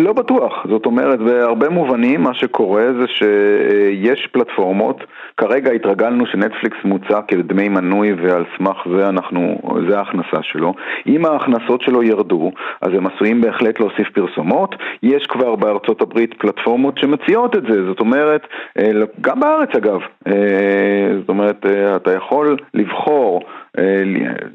לא 0.00 0.12
בטוח, 0.12 0.66
זאת 0.68 0.86
אומרת, 0.86 1.18
בהרבה 1.18 1.68
מובנים 1.68 2.22
מה 2.22 2.34
שקורה 2.34 2.84
זה 3.00 3.06
שיש 3.06 4.26
פלטפורמות, 4.32 5.04
כרגע 5.36 5.72
התרגלנו 5.72 6.26
שנטפליקס 6.26 6.76
מוצע 6.84 7.20
כדמי 7.28 7.68
מנוי 7.68 8.12
ועל 8.12 8.44
סמך 8.58 8.76
זה 8.96 9.08
אנחנו, 9.08 9.58
זה 9.88 9.98
ההכנסה 9.98 10.42
שלו. 10.42 10.74
אם 11.06 11.26
ההכנסות 11.26 11.80
שלו 11.80 12.02
ירדו, 12.02 12.52
אז 12.80 12.90
הם 12.94 13.06
עשויים 13.06 13.40
בהחלט 13.40 13.80
להוסיף 13.80 14.08
פרסומות. 14.14 14.74
יש 15.02 15.26
כבר 15.26 15.54
בארצות 15.54 16.02
הברית 16.02 16.34
פלטפורמות 16.38 16.98
שמציעות 16.98 17.56
את 17.56 17.62
זה, 17.62 17.86
זאת 17.86 18.00
אומרת, 18.00 18.46
אה, 18.78 18.90
גם 19.20 19.40
בארץ 19.40 19.68
אגב, 19.76 20.00
אה, 20.26 21.08
זאת 21.20 21.28
אומרת, 21.28 21.66
אה, 21.66 21.96
אתה 21.96 22.12
יכול 22.12 22.56
לבחור 22.74 23.42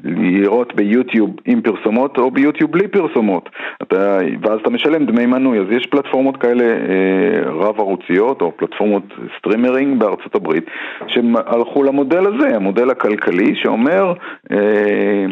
לראות 0.04 0.74
ביוטיוב 0.74 1.30
עם 1.44 1.60
פרסומות 1.60 2.18
או 2.18 2.30
ביוטיוב 2.30 2.72
בלי 2.72 2.88
פרסומות, 2.88 3.48
אתה, 3.82 4.18
ואז 4.42 4.60
אתה 4.60 4.70
משלם 4.70 5.06
דמי 5.06 5.26
מנוי, 5.26 5.60
אז 5.60 5.66
יש 5.70 5.86
פלטפורמות 5.86 6.36
כאלה 6.36 6.64
אה, 6.64 7.50
רב 7.50 7.80
ערוציות 7.80 8.42
או 8.42 8.56
פלטפורמות 8.56 9.02
סטרימינג 9.38 9.98
בארצות 9.98 10.34
הברית 10.34 10.64
שהלכו 11.06 11.82
למודל 11.82 12.26
הזה, 12.26 12.56
המודל 12.56 12.90
הכלכלי 12.90 13.54
שאומר 13.54 14.12
אה, 14.52 15.26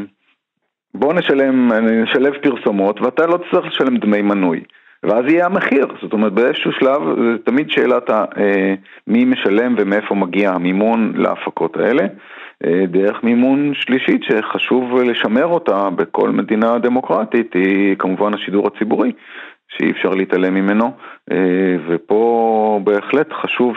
בוא 0.94 1.14
נשלם, 1.14 1.72
נשלב 1.72 2.32
פרסומות 2.42 3.00
ואתה 3.00 3.26
לא 3.26 3.36
תצטרך 3.36 3.66
לשלם 3.66 3.96
דמי 3.96 4.22
מנוי. 4.22 4.60
ואז 5.02 5.24
יהיה 5.28 5.46
המחיר, 5.46 5.86
זאת 6.02 6.12
אומרת 6.12 6.32
באיזשהו 6.32 6.72
שלב 6.72 7.02
זה 7.02 7.38
תמיד 7.44 7.70
שאלת 7.70 8.10
מי 9.06 9.24
משלם 9.24 9.74
ומאיפה 9.78 10.14
מגיע 10.14 10.50
המימון 10.50 11.12
להפקות 11.16 11.76
האלה. 11.76 12.06
אה, 12.66 12.86
דרך 12.86 13.22
מימון 13.22 13.72
שלישית 13.74 14.22
שחשוב 14.22 15.00
לשמר 15.00 15.46
אותה 15.46 15.90
בכל 15.90 16.30
מדינה 16.30 16.78
דמוקרטית 16.78 17.54
היא 17.54 17.96
כמובן 17.98 18.34
השידור 18.34 18.66
הציבורי 18.66 19.12
שאי 19.68 19.90
אפשר 19.90 20.10
להתעלם 20.10 20.54
ממנו 20.54 20.92
אה, 21.32 21.36
ופה 21.88 22.80
בהחלט 22.84 23.28
חשוב 23.42 23.74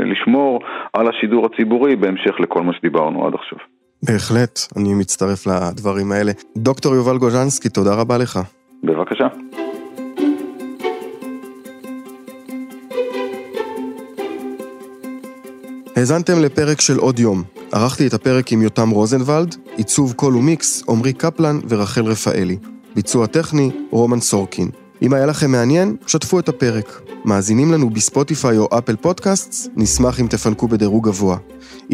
לשמור 0.00 0.60
על 0.92 1.08
השידור 1.08 1.46
הציבורי 1.46 1.96
בהמשך 1.96 2.40
לכל 2.40 2.62
מה 2.62 2.72
שדיברנו 2.72 3.26
עד 3.26 3.34
עכשיו. 3.34 3.58
בהחלט, 4.02 4.58
אני 4.76 4.94
מצטרף 4.94 5.46
לדברים 5.46 6.12
האלה. 6.12 6.32
דוקטור 6.56 6.94
יובל 6.94 7.18
גוז'נסקי, 7.18 7.68
תודה 7.68 7.94
רבה 7.94 8.18
לך. 8.18 8.38
בבקשה. 8.82 9.26
האזנתם 15.96 16.32
לפרק 16.44 16.80
של 16.80 16.98
עוד 16.98 17.18
יום. 17.18 17.61
ערכתי 17.72 18.06
את 18.06 18.14
הפרק 18.14 18.52
עם 18.52 18.62
יותם 18.62 18.90
רוזנבלד, 18.90 19.54
עיצוב 19.76 20.12
קול 20.12 20.36
ומיקס, 20.36 20.82
עמרי 20.88 21.12
קפלן 21.12 21.58
ורחל 21.68 22.04
רפאלי. 22.04 22.56
ביצוע 22.94 23.26
טכני, 23.26 23.70
רומן 23.90 24.20
סורקין. 24.20 24.70
אם 25.02 25.12
היה 25.12 25.26
לכם 25.26 25.50
מעניין, 25.50 25.96
שתפו 26.06 26.38
את 26.38 26.48
הפרק. 26.48 27.00
מאזינים 27.24 27.72
לנו 27.72 27.90
בספוטיפיי 27.90 28.58
או 28.58 28.68
אפל 28.78 28.96
פודקאסט, 28.96 29.68
נשמח 29.76 30.20
אם 30.20 30.26
תפנקו 30.26 30.68
בדירוג 30.68 31.08
גבוה. 31.08 31.36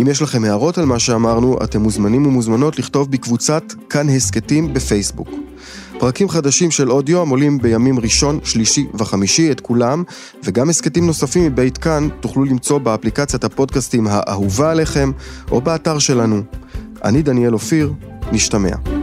אם 0.00 0.06
יש 0.10 0.22
לכם 0.22 0.44
הערות 0.44 0.78
על 0.78 0.84
מה 0.84 0.98
שאמרנו, 0.98 1.58
אתם 1.64 1.80
מוזמנים 1.80 2.26
ומוזמנות 2.26 2.78
לכתוב 2.78 3.10
בקבוצת 3.10 3.62
כאן 3.90 4.08
הסכתים 4.08 4.74
בפייסבוק. 4.74 5.47
פרקים 5.98 6.28
חדשים 6.28 6.70
של 6.70 6.88
עוד 6.88 7.08
יום 7.08 7.28
עולים 7.28 7.58
בימים 7.58 7.98
ראשון, 7.98 8.38
שלישי 8.44 8.86
וחמישי, 8.94 9.52
את 9.52 9.60
כולם, 9.60 10.02
וגם 10.44 10.70
הסכתים 10.70 11.06
נוספים 11.06 11.44
מבית 11.44 11.78
כאן 11.78 12.08
תוכלו 12.20 12.44
למצוא 12.44 12.78
באפליקציית 12.78 13.44
הפודקאסטים 13.44 14.06
האהובה 14.10 14.70
עליכם, 14.70 15.10
או 15.50 15.60
באתר 15.60 15.98
שלנו. 15.98 16.42
אני 17.04 17.22
דניאל 17.22 17.52
אופיר, 17.52 17.92
נשתמע. 18.32 18.97